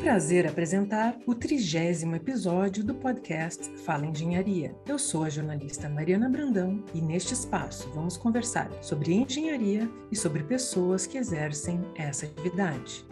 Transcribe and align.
prazer 0.00 0.46
apresentar 0.46 1.14
o 1.26 1.34
trigésimo 1.34 2.16
episódio 2.16 2.82
do 2.82 2.94
podcast 2.94 3.68
Fala 3.84 4.06
Engenharia. 4.06 4.74
Eu 4.86 4.98
sou 4.98 5.24
a 5.24 5.28
jornalista 5.28 5.90
Mariana 5.90 6.26
Brandão 6.26 6.82
e 6.94 7.02
neste 7.02 7.34
espaço 7.34 7.90
vamos 7.94 8.16
conversar 8.16 8.70
sobre 8.82 9.12
engenharia 9.12 9.90
e 10.10 10.16
sobre 10.16 10.42
pessoas 10.42 11.06
que 11.06 11.18
exercem 11.18 11.82
essa 11.94 12.24
atividade. 12.24 13.04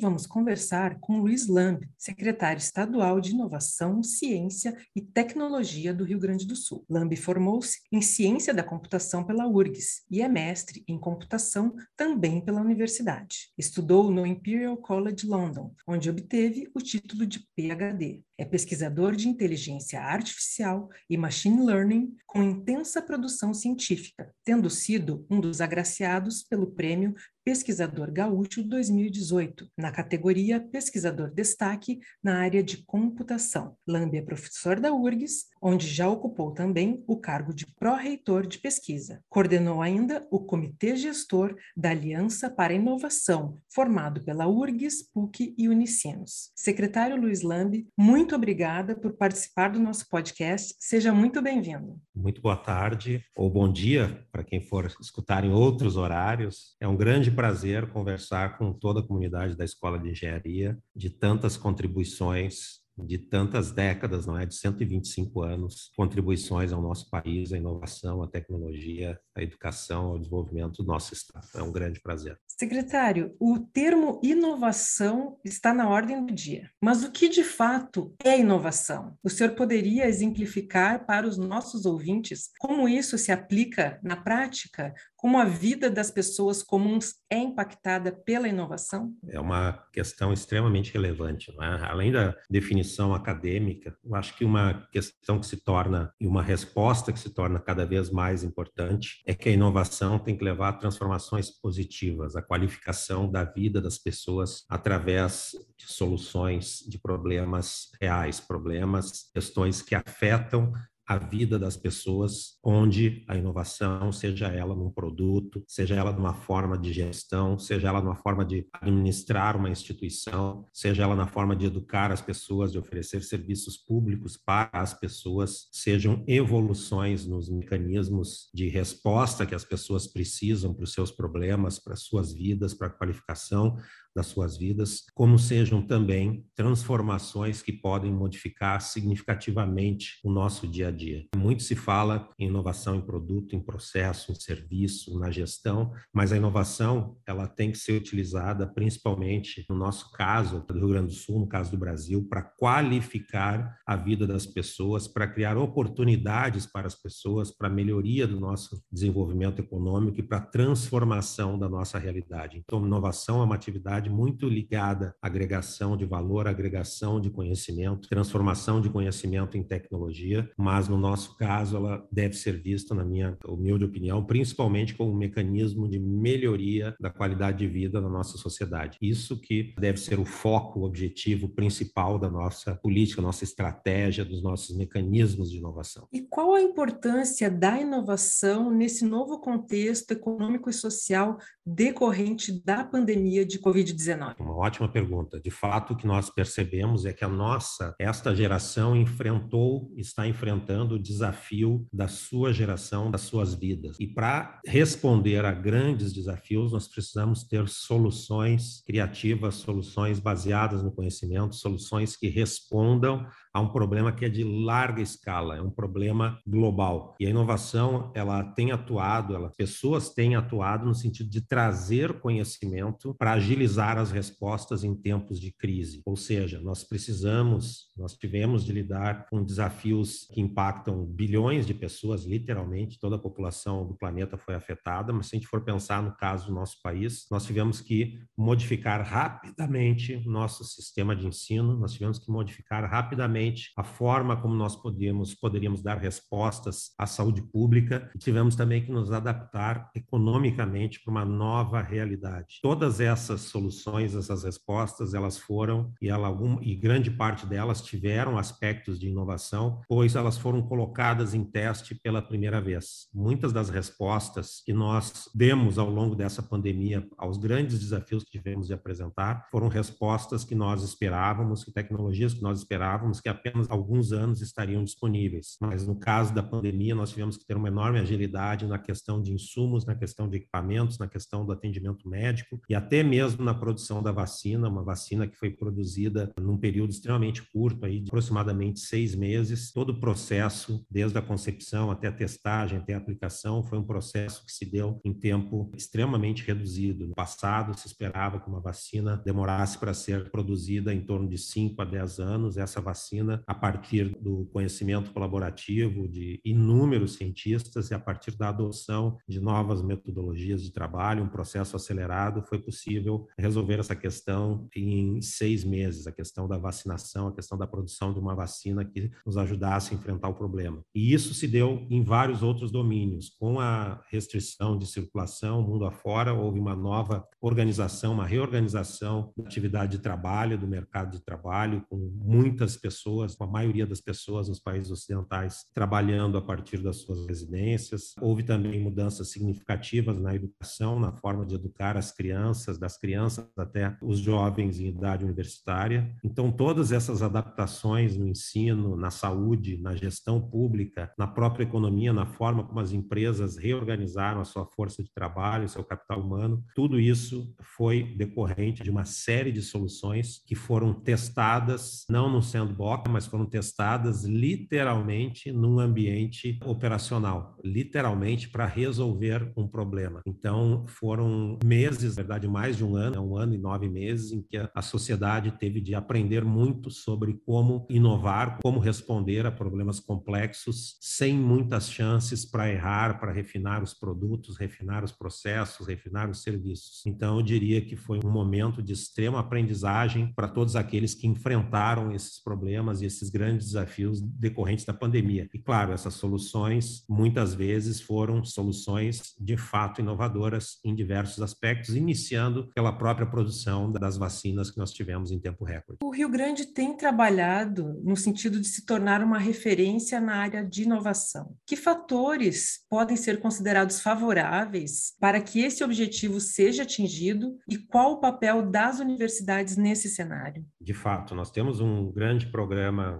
Vamos 0.00 0.26
conversar 0.26 0.98
com 0.98 1.20
Luiz 1.20 1.46
Lamb, 1.46 1.86
secretário 1.96 2.58
estadual 2.58 3.20
de 3.20 3.32
Inovação, 3.32 4.02
Ciência 4.02 4.74
e 4.96 5.02
Tecnologia 5.02 5.92
do 5.92 6.04
Rio 6.04 6.18
Grande 6.18 6.46
do 6.46 6.56
Sul. 6.56 6.84
Lamb 6.88 7.14
formou-se 7.16 7.80
em 7.92 8.00
Ciência 8.00 8.54
da 8.54 8.64
Computação 8.64 9.22
pela 9.24 9.46
URGS 9.46 10.02
e 10.10 10.22
é 10.22 10.28
mestre 10.28 10.82
em 10.88 10.98
Computação 10.98 11.76
também 11.96 12.42
pela 12.42 12.62
universidade. 12.62 13.50
Estudou 13.58 14.10
no 14.10 14.26
Imperial 14.26 14.76
College 14.78 15.26
London, 15.26 15.74
onde 15.86 16.08
obteve 16.08 16.70
o 16.74 16.80
título 16.80 17.26
de 17.26 17.46
PhD. 17.54 18.22
É 18.40 18.44
pesquisador 18.46 19.14
de 19.14 19.28
inteligência 19.28 20.00
artificial 20.00 20.88
e 21.10 21.16
machine 21.18 21.62
learning 21.62 22.16
com 22.26 22.42
intensa 22.42 23.02
produção 23.02 23.52
científica, 23.52 24.32
tendo 24.42 24.70
sido 24.70 25.26
um 25.28 25.38
dos 25.38 25.60
agraciados 25.60 26.42
pelo 26.44 26.68
Prêmio 26.68 27.14
Pesquisador 27.44 28.12
Gaúcho 28.12 28.62
2018, 28.62 29.66
na 29.76 29.90
categoria 29.90 30.60
Pesquisador 30.60 31.32
Destaque 31.32 31.98
na 32.22 32.38
área 32.38 32.62
de 32.62 32.84
computação. 32.84 33.76
Lambe 33.88 34.18
é 34.18 34.22
professor 34.22 34.78
da 34.78 34.92
URGS, 34.92 35.46
onde 35.60 35.86
já 35.88 36.08
ocupou 36.08 36.52
também 36.52 37.02
o 37.08 37.16
cargo 37.16 37.52
de 37.52 37.66
pró-reitor 37.74 38.46
de 38.46 38.58
pesquisa. 38.58 39.20
Coordenou 39.28 39.82
ainda 39.82 40.26
o 40.30 40.38
Comitê 40.38 40.94
Gestor 40.94 41.56
da 41.76 41.90
Aliança 41.90 42.48
para 42.48 42.72
a 42.72 42.76
Inovação, 42.76 43.58
formado 43.74 44.22
pela 44.22 44.46
URGS, 44.46 45.10
PUC 45.12 45.54
e 45.56 45.68
Unicinos. 45.68 46.52
Secretário 46.54 47.20
Luiz 47.20 47.42
Lambe, 47.42 47.88
muito 47.98 48.29
muito 48.30 48.36
obrigada 48.36 48.94
por 48.94 49.12
participar 49.14 49.70
do 49.70 49.80
nosso 49.80 50.08
podcast. 50.08 50.76
Seja 50.78 51.12
muito 51.12 51.42
bem-vindo. 51.42 52.00
Muito 52.14 52.40
boa 52.40 52.56
tarde 52.56 53.24
ou 53.34 53.50
bom 53.50 53.68
dia 53.68 54.24
para 54.30 54.44
quem 54.44 54.60
for 54.60 54.86
escutar 55.00 55.44
em 55.44 55.50
outros 55.50 55.96
horários. 55.96 56.76
É 56.80 56.86
um 56.86 56.96
grande 56.96 57.28
prazer 57.28 57.90
conversar 57.90 58.56
com 58.56 58.72
toda 58.72 59.00
a 59.00 59.02
comunidade 59.02 59.56
da 59.56 59.64
Escola 59.64 59.98
de 59.98 60.10
Engenharia, 60.10 60.78
de 60.94 61.10
tantas 61.10 61.56
contribuições 61.56 62.79
de 63.06 63.18
tantas 63.18 63.72
décadas, 63.72 64.26
não 64.26 64.38
é? 64.38 64.46
De 64.46 64.54
125 64.54 65.42
anos, 65.42 65.90
contribuições 65.96 66.72
ao 66.72 66.82
nosso 66.82 67.08
país, 67.10 67.52
à 67.52 67.56
inovação, 67.56 68.22
à 68.22 68.28
tecnologia, 68.28 69.18
à 69.34 69.42
educação, 69.42 70.06
ao 70.06 70.18
desenvolvimento 70.18 70.82
do 70.82 70.84
nosso 70.84 71.14
Estado. 71.14 71.46
É 71.54 71.62
um 71.62 71.72
grande 71.72 72.00
prazer. 72.00 72.38
Secretário, 72.46 73.34
o 73.40 73.58
termo 73.58 74.20
inovação 74.22 75.38
está 75.44 75.72
na 75.72 75.88
ordem 75.88 76.24
do 76.24 76.34
dia. 76.34 76.70
Mas 76.80 77.02
o 77.02 77.10
que 77.10 77.28
de 77.28 77.42
fato 77.42 78.14
é 78.22 78.38
inovação? 78.38 79.16
O 79.22 79.30
senhor 79.30 79.54
poderia 79.54 80.06
exemplificar 80.06 81.06
para 81.06 81.26
os 81.26 81.38
nossos 81.38 81.86
ouvintes 81.86 82.50
como 82.58 82.88
isso 82.88 83.16
se 83.16 83.32
aplica 83.32 83.98
na 84.02 84.16
prática? 84.16 84.92
Como 85.16 85.38
a 85.38 85.44
vida 85.44 85.90
das 85.90 86.10
pessoas 86.10 86.62
comuns 86.62 87.14
é 87.30 87.38
impactada 87.38 88.12
pela 88.12 88.48
inovação? 88.48 89.14
É 89.28 89.38
uma 89.38 89.84
questão 89.92 90.32
extremamente 90.32 90.92
relevante. 90.92 91.52
Não 91.54 91.64
é? 91.64 91.84
Além 91.86 92.12
da 92.12 92.34
definição 92.48 92.89
acadêmica, 92.98 93.96
eu 94.04 94.14
acho 94.14 94.36
que 94.36 94.44
uma 94.44 94.86
questão 94.92 95.38
que 95.38 95.46
se 95.46 95.56
torna, 95.56 96.12
e 96.20 96.26
uma 96.26 96.42
resposta 96.42 97.12
que 97.12 97.18
se 97.18 97.30
torna 97.30 97.58
cada 97.58 97.84
vez 97.84 98.10
mais 98.10 98.42
importante, 98.42 99.22
é 99.26 99.34
que 99.34 99.48
a 99.48 99.52
inovação 99.52 100.18
tem 100.18 100.36
que 100.36 100.44
levar 100.44 100.70
a 100.70 100.72
transformações 100.74 101.50
positivas, 101.50 102.36
a 102.36 102.42
qualificação 102.42 103.30
da 103.30 103.44
vida 103.44 103.80
das 103.80 103.98
pessoas 103.98 104.64
através 104.68 105.52
de 105.76 105.86
soluções 105.86 106.84
de 106.86 106.98
problemas 106.98 107.90
reais, 108.00 108.40
problemas, 108.40 109.30
questões 109.32 109.82
que 109.82 109.94
afetam 109.94 110.72
a 111.10 111.18
vida 111.18 111.58
das 111.58 111.76
pessoas, 111.76 112.56
onde 112.62 113.24
a 113.26 113.36
inovação, 113.36 114.12
seja 114.12 114.46
ela 114.46 114.76
num 114.76 114.92
produto, 114.92 115.60
seja 115.66 115.96
ela 115.96 116.12
numa 116.12 116.32
forma 116.32 116.78
de 116.78 116.92
gestão, 116.92 117.58
seja 117.58 117.88
ela 117.88 118.00
numa 118.00 118.14
forma 118.14 118.44
de 118.44 118.64
administrar 118.72 119.56
uma 119.56 119.68
instituição, 119.68 120.64
seja 120.72 121.02
ela 121.02 121.16
na 121.16 121.26
forma 121.26 121.56
de 121.56 121.66
educar 121.66 122.12
as 122.12 122.20
pessoas, 122.20 122.70
de 122.70 122.78
oferecer 122.78 123.24
serviços 123.24 123.76
públicos 123.76 124.36
para 124.36 124.70
as 124.72 124.94
pessoas, 124.94 125.66
sejam 125.72 126.22
evoluções 126.28 127.26
nos 127.26 127.50
mecanismos 127.50 128.48
de 128.54 128.68
resposta 128.68 129.44
que 129.44 129.54
as 129.56 129.64
pessoas 129.64 130.06
precisam 130.06 130.72
para 130.72 130.84
os 130.84 130.92
seus 130.92 131.10
problemas, 131.10 131.80
para 131.80 131.94
as 131.94 132.02
suas 132.02 132.32
vidas, 132.32 132.72
para 132.72 132.86
a 132.86 132.90
qualificação 132.90 133.76
das 134.14 134.26
suas 134.26 134.56
vidas, 134.56 135.04
como 135.14 135.38
sejam 135.38 135.82
também 135.82 136.44
transformações 136.54 137.62
que 137.62 137.72
podem 137.72 138.12
modificar 138.12 138.80
significativamente 138.80 140.18
o 140.24 140.30
nosso 140.30 140.66
dia 140.66 140.88
a 140.88 140.90
dia. 140.90 141.26
Muito 141.36 141.62
se 141.62 141.74
fala 141.74 142.28
em 142.38 142.48
inovação 142.48 142.96
em 142.96 143.00
produto, 143.00 143.54
em 143.54 143.60
processo, 143.60 144.32
em 144.32 144.34
serviço, 144.34 145.18
na 145.18 145.30
gestão, 145.30 145.92
mas 146.12 146.32
a 146.32 146.36
inovação 146.36 147.16
ela 147.26 147.46
tem 147.46 147.70
que 147.70 147.78
ser 147.78 147.92
utilizada 147.92 148.66
principalmente 148.66 149.64
no 149.68 149.76
nosso 149.76 150.10
caso 150.12 150.64
do 150.66 150.74
Rio 150.74 150.88
Grande 150.88 151.08
do 151.08 151.14
Sul, 151.14 151.40
no 151.40 151.48
caso 151.48 151.70
do 151.70 151.78
Brasil, 151.78 152.26
para 152.28 152.42
qualificar 152.42 153.78
a 153.86 153.96
vida 153.96 154.26
das 154.26 154.46
pessoas, 154.46 155.08
para 155.08 155.26
criar 155.26 155.56
oportunidades 155.56 156.66
para 156.66 156.86
as 156.86 156.94
pessoas, 156.94 157.50
para 157.50 157.68
melhoria 157.68 158.26
do 158.26 158.38
nosso 158.38 158.82
desenvolvimento 158.90 159.60
econômico 159.60 160.20
e 160.20 160.22
para 160.22 160.40
transformação 160.40 161.58
da 161.58 161.68
nossa 161.68 161.98
realidade. 161.98 162.58
Então, 162.58 162.84
inovação 162.84 163.40
é 163.40 163.44
uma 163.44 163.54
atividade 163.54 163.99
muito 164.08 164.48
ligada 164.48 165.14
à 165.20 165.26
agregação 165.26 165.96
de 165.96 166.04
valor, 166.04 166.46
agregação 166.46 167.20
de 167.20 167.28
conhecimento, 167.28 168.08
transformação 168.08 168.80
de 168.80 168.88
conhecimento 168.88 169.56
em 169.56 169.62
tecnologia, 169.62 170.48
mas 170.56 170.88
no 170.88 170.96
nosso 170.96 171.36
caso 171.36 171.76
ela 171.76 172.06
deve 172.10 172.34
ser 172.34 172.60
vista, 172.60 172.94
na 172.94 173.04
minha 173.04 173.36
humilde 173.46 173.84
opinião, 173.84 174.24
principalmente 174.24 174.94
como 174.94 175.12
um 175.12 175.16
mecanismo 175.16 175.88
de 175.88 175.98
melhoria 175.98 176.94
da 177.00 177.10
qualidade 177.10 177.58
de 177.58 177.66
vida 177.66 178.00
da 178.00 178.08
nossa 178.08 178.38
sociedade. 178.38 178.96
Isso 179.02 179.40
que 179.40 179.74
deve 179.78 179.98
ser 179.98 180.18
o 180.18 180.24
foco, 180.24 180.80
o 180.80 180.84
objetivo 180.84 181.48
principal 181.48 182.18
da 182.18 182.30
nossa 182.30 182.76
política, 182.76 183.20
nossa 183.20 183.44
estratégia, 183.44 184.24
dos 184.24 184.42
nossos 184.42 184.76
mecanismos 184.76 185.50
de 185.50 185.58
inovação. 185.58 186.06
E 186.12 186.22
qual 186.22 186.54
a 186.54 186.62
importância 186.62 187.50
da 187.50 187.80
inovação 187.80 188.70
nesse 188.70 189.04
novo 189.04 189.40
contexto 189.40 190.12
econômico 190.12 190.70
e 190.70 190.72
social 190.72 191.38
decorrente 191.66 192.62
da 192.64 192.84
pandemia 192.84 193.44
de 193.44 193.58
Covid-19? 193.58 193.89
Covid-19? 193.94 194.34
Uma 194.38 194.56
ótima 194.56 194.88
pergunta. 194.88 195.40
De 195.40 195.50
fato, 195.50 195.92
o 195.92 195.96
que 195.96 196.06
nós 196.06 196.30
percebemos 196.30 197.04
é 197.04 197.12
que 197.12 197.24
a 197.24 197.28
nossa, 197.28 197.94
esta 197.98 198.34
geração 198.34 198.96
enfrentou, 198.96 199.92
está 199.96 200.26
enfrentando 200.26 200.94
o 200.94 200.98
desafio 200.98 201.86
da 201.92 202.08
sua 202.08 202.52
geração, 202.52 203.10
das 203.10 203.22
suas 203.22 203.54
vidas. 203.54 203.96
E 203.98 204.06
para 204.06 204.60
responder 204.66 205.44
a 205.44 205.52
grandes 205.52 206.12
desafios, 206.12 206.72
nós 206.72 206.88
precisamos 206.88 207.44
ter 207.44 207.68
soluções 207.68 208.82
criativas, 208.86 209.56
soluções 209.56 210.18
baseadas 210.18 210.82
no 210.82 210.92
conhecimento, 210.92 211.54
soluções 211.54 212.16
que 212.16 212.28
respondam 212.28 213.26
a 213.52 213.60
um 213.60 213.68
problema 213.68 214.12
que 214.12 214.24
é 214.24 214.28
de 214.28 214.44
larga 214.44 215.02
escala, 215.02 215.56
é 215.56 215.62
um 215.62 215.70
problema 215.70 216.38
global. 216.46 217.16
E 217.18 217.26
a 217.26 217.30
inovação, 217.30 218.12
ela 218.14 218.44
tem 218.44 218.70
atuado, 218.70 219.34
ela, 219.34 219.50
pessoas 219.56 220.10
têm 220.10 220.36
atuado 220.36 220.86
no 220.86 220.94
sentido 220.94 221.28
de 221.28 221.40
trazer 221.40 222.20
conhecimento 222.20 223.14
para 223.18 223.32
agilizar 223.32 223.98
as 223.98 224.10
respostas 224.10 224.84
em 224.84 224.94
tempos 224.94 225.40
de 225.40 225.52
crise. 225.52 226.00
Ou 226.06 226.16
seja, 226.16 226.60
nós 226.60 226.84
precisamos, 226.84 227.86
nós 227.96 228.16
tivemos 228.16 228.64
de 228.64 228.72
lidar 228.72 229.26
com 229.28 229.42
desafios 229.42 230.28
que 230.32 230.40
impactam 230.40 231.04
bilhões 231.04 231.66
de 231.66 231.74
pessoas, 231.74 232.24
literalmente, 232.24 232.98
toda 233.00 233.16
a 233.16 233.18
população 233.18 233.86
do 233.86 233.94
planeta 233.94 234.36
foi 234.36 234.54
afetada, 234.54 235.12
mas 235.12 235.26
se 235.26 235.36
a 235.36 235.38
gente 235.38 235.48
for 235.48 235.62
pensar 235.62 236.02
no 236.02 236.14
caso 236.16 236.46
do 236.46 236.54
nosso 236.54 236.76
país, 236.82 237.26
nós 237.30 237.44
tivemos 237.44 237.80
que 237.80 238.18
modificar 238.36 239.02
rapidamente 239.02 240.16
nosso 240.26 240.64
sistema 240.64 241.16
de 241.16 241.26
ensino, 241.26 241.76
nós 241.76 241.92
tivemos 241.92 242.18
que 242.18 242.30
modificar 242.30 242.88
rapidamente 242.88 243.39
a 243.76 243.82
forma 243.82 244.36
como 244.36 244.54
nós 244.54 244.76
podíamos, 244.76 245.34
poderíamos 245.34 245.82
dar 245.82 245.98
respostas 245.98 246.92
à 246.98 247.06
saúde 247.06 247.42
pública 247.42 248.10
e 248.14 248.18
tivemos 248.18 248.54
também 248.54 248.84
que 248.84 248.92
nos 248.92 249.12
adaptar 249.12 249.90
economicamente 249.94 251.00
para 251.02 251.10
uma 251.10 251.24
nova 251.24 251.80
realidade. 251.80 252.58
Todas 252.62 253.00
essas 253.00 253.42
soluções, 253.42 254.14
essas 254.14 254.44
respostas, 254.44 255.14
elas 255.14 255.38
foram 255.38 255.92
e, 256.00 256.08
ela, 256.08 256.26
algum, 256.28 256.60
e 256.60 256.74
grande 256.74 257.10
parte 257.10 257.46
delas 257.46 257.82
tiveram 257.82 258.38
aspectos 258.38 258.98
de 258.98 259.08
inovação, 259.08 259.80
pois 259.88 260.14
elas 260.14 260.36
foram 260.36 260.62
colocadas 260.62 261.34
em 261.34 261.44
teste 261.44 261.94
pela 261.94 262.22
primeira 262.22 262.60
vez. 262.60 263.08
Muitas 263.14 263.52
das 263.52 263.70
respostas 263.70 264.62
que 264.64 264.72
nós 264.72 265.28
demos 265.34 265.78
ao 265.78 265.88
longo 265.88 266.14
dessa 266.14 266.42
pandemia 266.42 267.06
aos 267.16 267.38
grandes 267.38 267.78
desafios 267.78 268.24
que 268.24 268.30
tivemos 268.30 268.66
de 268.66 268.74
apresentar 268.74 269.48
foram 269.50 269.68
respostas 269.68 270.44
que 270.44 270.54
nós 270.54 270.82
esperávamos, 270.82 271.64
que 271.64 271.72
tecnologias 271.72 272.34
que 272.34 272.42
nós 272.42 272.58
esperávamos, 272.58 273.20
que 273.20 273.28
apenas 273.30 273.70
alguns 273.70 274.12
anos 274.12 274.40
estariam 274.40 274.84
disponíveis. 274.84 275.56
Mas 275.60 275.86
no 275.86 275.94
caso 275.94 276.34
da 276.34 276.42
pandemia, 276.42 276.94
nós 276.94 277.10
tivemos 277.10 277.36
que 277.36 277.46
ter 277.46 277.56
uma 277.56 277.68
enorme 277.68 277.98
agilidade 277.98 278.66
na 278.66 278.78
questão 278.78 279.22
de 279.22 279.32
insumos, 279.32 279.86
na 279.86 279.94
questão 279.94 280.28
de 280.28 280.36
equipamentos, 280.36 280.98
na 280.98 281.08
questão 281.08 281.44
do 281.44 281.52
atendimento 281.52 282.08
médico 282.08 282.60
e 282.68 282.74
até 282.74 283.02
mesmo 283.02 283.44
na 283.44 283.54
produção 283.54 284.02
da 284.02 284.12
vacina, 284.12 284.68
uma 284.68 284.82
vacina 284.82 285.26
que 285.26 285.36
foi 285.36 285.50
produzida 285.50 286.32
num 286.40 286.56
período 286.56 286.90
extremamente 286.90 287.42
curto, 287.52 287.84
aí, 287.84 288.00
de 288.00 288.08
aproximadamente 288.08 288.80
seis 288.80 289.14
meses. 289.14 289.72
Todo 289.72 289.90
o 289.90 290.00
processo, 290.00 290.84
desde 290.90 291.16
a 291.18 291.22
concepção 291.22 291.90
até 291.90 292.08
a 292.08 292.12
testagem, 292.12 292.78
até 292.78 292.94
a 292.94 292.98
aplicação, 292.98 293.62
foi 293.62 293.78
um 293.78 293.84
processo 293.84 294.44
que 294.44 294.52
se 294.52 294.64
deu 294.64 295.00
em 295.04 295.12
tempo 295.12 295.70
extremamente 295.76 296.44
reduzido. 296.44 297.06
No 297.08 297.14
passado, 297.14 297.78
se 297.78 297.86
esperava 297.86 298.40
que 298.40 298.48
uma 298.48 298.60
vacina 298.60 299.16
demorasse 299.24 299.78
para 299.78 299.94
ser 299.94 300.30
produzida 300.30 300.92
em 300.92 301.00
torno 301.00 301.28
de 301.28 301.38
5 301.38 301.80
a 301.80 301.84
10 301.84 302.18
anos. 302.18 302.56
Essa 302.56 302.80
vacina, 302.80 303.19
a 303.46 303.54
partir 303.54 304.16
do 304.20 304.48
conhecimento 304.52 305.12
colaborativo 305.12 306.08
de 306.08 306.40
inúmeros 306.44 307.14
cientistas 307.14 307.90
e 307.90 307.94
a 307.94 307.98
partir 307.98 308.36
da 308.36 308.48
adoção 308.48 309.16
de 309.28 309.40
novas 309.40 309.82
metodologias 309.82 310.62
de 310.62 310.72
trabalho, 310.72 311.24
um 311.24 311.28
processo 311.28 311.76
acelerado, 311.76 312.42
foi 312.42 312.58
possível 312.58 313.26
resolver 313.38 313.78
essa 313.78 313.96
questão 313.96 314.68
em 314.74 315.20
seis 315.22 315.64
meses, 315.64 316.06
a 316.06 316.12
questão 316.12 316.46
da 316.46 316.58
vacinação, 316.58 317.28
a 317.28 317.34
questão 317.34 317.56
da 317.56 317.66
produção 317.66 318.12
de 318.12 318.20
uma 318.20 318.34
vacina 318.34 318.84
que 318.84 319.10
nos 319.24 319.36
ajudasse 319.36 319.92
a 319.92 319.96
enfrentar 319.96 320.28
o 320.28 320.34
problema. 320.34 320.82
E 320.94 321.12
isso 321.12 321.34
se 321.34 321.46
deu 321.46 321.86
em 321.90 322.02
vários 322.02 322.42
outros 322.42 322.70
domínios. 322.70 323.30
Com 323.38 323.58
a 323.58 324.02
restrição 324.10 324.78
de 324.78 324.86
circulação 324.86 325.62
mundo 325.62 325.84
afora, 325.84 326.34
houve 326.34 326.58
uma 326.58 326.74
nova 326.74 327.24
organização, 327.40 328.12
uma 328.12 328.26
reorganização 328.26 329.32
da 329.36 329.44
atividade 329.44 329.96
de 329.96 330.02
trabalho, 330.02 330.58
do 330.58 330.66
mercado 330.66 331.12
de 331.12 331.24
trabalho, 331.24 331.84
com 331.88 331.96
muitas 331.96 332.76
pessoas, 332.76 333.09
com 333.36 333.44
a 333.44 333.46
maioria 333.46 333.86
das 333.86 334.00
pessoas 334.00 334.48
nos 334.48 334.60
países 334.60 334.90
ocidentais 334.90 335.64
trabalhando 335.74 336.38
a 336.38 336.42
partir 336.42 336.78
das 336.78 336.98
suas 336.98 337.26
residências. 337.26 338.14
Houve 338.20 338.42
também 338.42 338.80
mudanças 338.80 339.30
significativas 339.30 340.20
na 340.20 340.34
educação, 340.34 340.98
na 341.00 341.12
forma 341.12 341.44
de 341.44 341.54
educar 341.54 341.96
as 341.96 342.12
crianças, 342.12 342.78
das 342.78 342.96
crianças 342.98 343.46
até 343.56 343.96
os 344.02 344.18
jovens 344.18 344.78
em 344.78 344.88
idade 344.88 345.24
universitária. 345.24 346.14
Então, 346.24 346.52
todas 346.52 346.92
essas 346.92 347.22
adaptações 347.22 348.16
no 348.16 348.28
ensino, 348.28 348.96
na 348.96 349.10
saúde, 349.10 349.78
na 349.78 349.94
gestão 349.96 350.40
pública, 350.40 351.12
na 351.18 351.26
própria 351.26 351.64
economia, 351.64 352.12
na 352.12 352.26
forma 352.26 352.64
como 352.64 352.80
as 352.80 352.92
empresas 352.92 353.56
reorganizaram 353.56 354.40
a 354.40 354.44
sua 354.44 354.66
força 354.66 355.02
de 355.02 355.10
trabalho, 355.12 355.68
seu 355.68 355.84
capital 355.84 356.20
humano, 356.20 356.62
tudo 356.74 356.98
isso 356.98 357.54
foi 357.60 358.14
decorrente 358.16 358.82
de 358.82 358.90
uma 358.90 359.04
série 359.04 359.52
de 359.52 359.62
soluções 359.62 360.42
que 360.46 360.54
foram 360.54 360.92
testadas, 360.92 362.04
não 362.08 362.30
no 362.30 362.42
sandbox, 362.42 362.99
mas 363.08 363.26
foram 363.26 363.46
testadas 363.46 364.24
literalmente 364.24 365.52
num 365.52 365.78
ambiente 365.78 366.58
operacional, 366.64 367.56
literalmente 367.64 368.48
para 368.48 368.66
resolver 368.66 369.52
um 369.56 369.66
problema. 369.66 370.20
Então, 370.26 370.84
foram 370.86 371.58
meses, 371.64 372.16
na 372.16 372.22
verdade, 372.22 372.48
mais 372.48 372.76
de 372.76 372.84
um 372.84 372.96
ano, 372.96 373.22
um 373.22 373.36
ano 373.36 373.54
e 373.54 373.58
nove 373.58 373.88
meses, 373.88 374.32
em 374.32 374.42
que 374.42 374.56
a 374.56 374.82
sociedade 374.82 375.52
teve 375.52 375.80
de 375.80 375.94
aprender 375.94 376.44
muito 376.44 376.90
sobre 376.90 377.34
como 377.46 377.86
inovar, 377.88 378.58
como 378.62 378.78
responder 378.80 379.46
a 379.46 379.52
problemas 379.52 380.00
complexos, 380.00 380.96
sem 381.00 381.36
muitas 381.36 381.90
chances 381.90 382.44
para 382.44 382.70
errar, 382.70 383.20
para 383.20 383.32
refinar 383.32 383.82
os 383.82 383.94
produtos, 383.94 384.58
refinar 384.58 385.04
os 385.04 385.12
processos, 385.12 385.86
refinar 385.86 386.28
os 386.28 386.42
serviços. 386.42 387.04
Então, 387.06 387.36
eu 387.36 387.42
diria 387.42 387.80
que 387.80 387.96
foi 387.96 388.20
um 388.24 388.30
momento 388.30 388.82
de 388.82 388.92
extrema 388.92 389.40
aprendizagem 389.40 390.32
para 390.34 390.48
todos 390.48 390.76
aqueles 390.76 391.14
que 391.14 391.26
enfrentaram 391.26 392.12
esses 392.12 392.42
problemas 392.42 392.89
e 393.00 393.06
esses 393.06 393.30
grandes 393.30 393.68
desafios 393.68 394.20
decorrentes 394.20 394.84
da 394.84 394.92
pandemia. 394.92 395.48
E, 395.54 395.58
claro, 395.58 395.92
essas 395.92 396.14
soluções 396.14 397.04
muitas 397.08 397.54
vezes 397.54 398.00
foram 398.00 398.44
soluções 398.44 399.34
de 399.38 399.56
fato 399.56 400.00
inovadoras 400.00 400.78
em 400.84 400.94
diversos 400.94 401.42
aspectos, 401.42 401.94
iniciando 401.94 402.68
pela 402.74 402.92
própria 402.92 403.26
produção 403.26 403.90
das 403.90 404.16
vacinas 404.16 404.70
que 404.70 404.78
nós 404.78 404.92
tivemos 404.92 405.30
em 405.30 405.38
tempo 405.38 405.64
recorde. 405.64 405.98
O 406.02 406.10
Rio 406.10 406.28
Grande 406.28 406.66
tem 406.66 406.96
trabalhado 406.96 408.00
no 408.02 408.16
sentido 408.16 408.60
de 408.60 408.66
se 408.66 408.84
tornar 408.84 409.22
uma 409.22 409.38
referência 409.38 410.20
na 410.20 410.36
área 410.36 410.64
de 410.64 410.82
inovação. 410.82 411.54
Que 411.66 411.76
fatores 411.76 412.80
podem 412.88 413.16
ser 413.16 413.40
considerados 413.40 414.00
favoráveis 414.00 415.14
para 415.20 415.40
que 415.40 415.60
esse 415.60 415.84
objetivo 415.84 416.40
seja 416.40 416.82
atingido 416.82 417.56
e 417.68 417.78
qual 417.78 418.12
o 418.12 418.20
papel 418.20 418.70
das 418.70 419.00
universidades 419.00 419.76
nesse 419.76 420.08
cenário? 420.08 420.64
De 420.80 420.94
fato, 420.94 421.34
nós 421.34 421.50
temos 421.50 421.80
um 421.80 422.10
grande 422.10 422.46
programa 422.46 422.69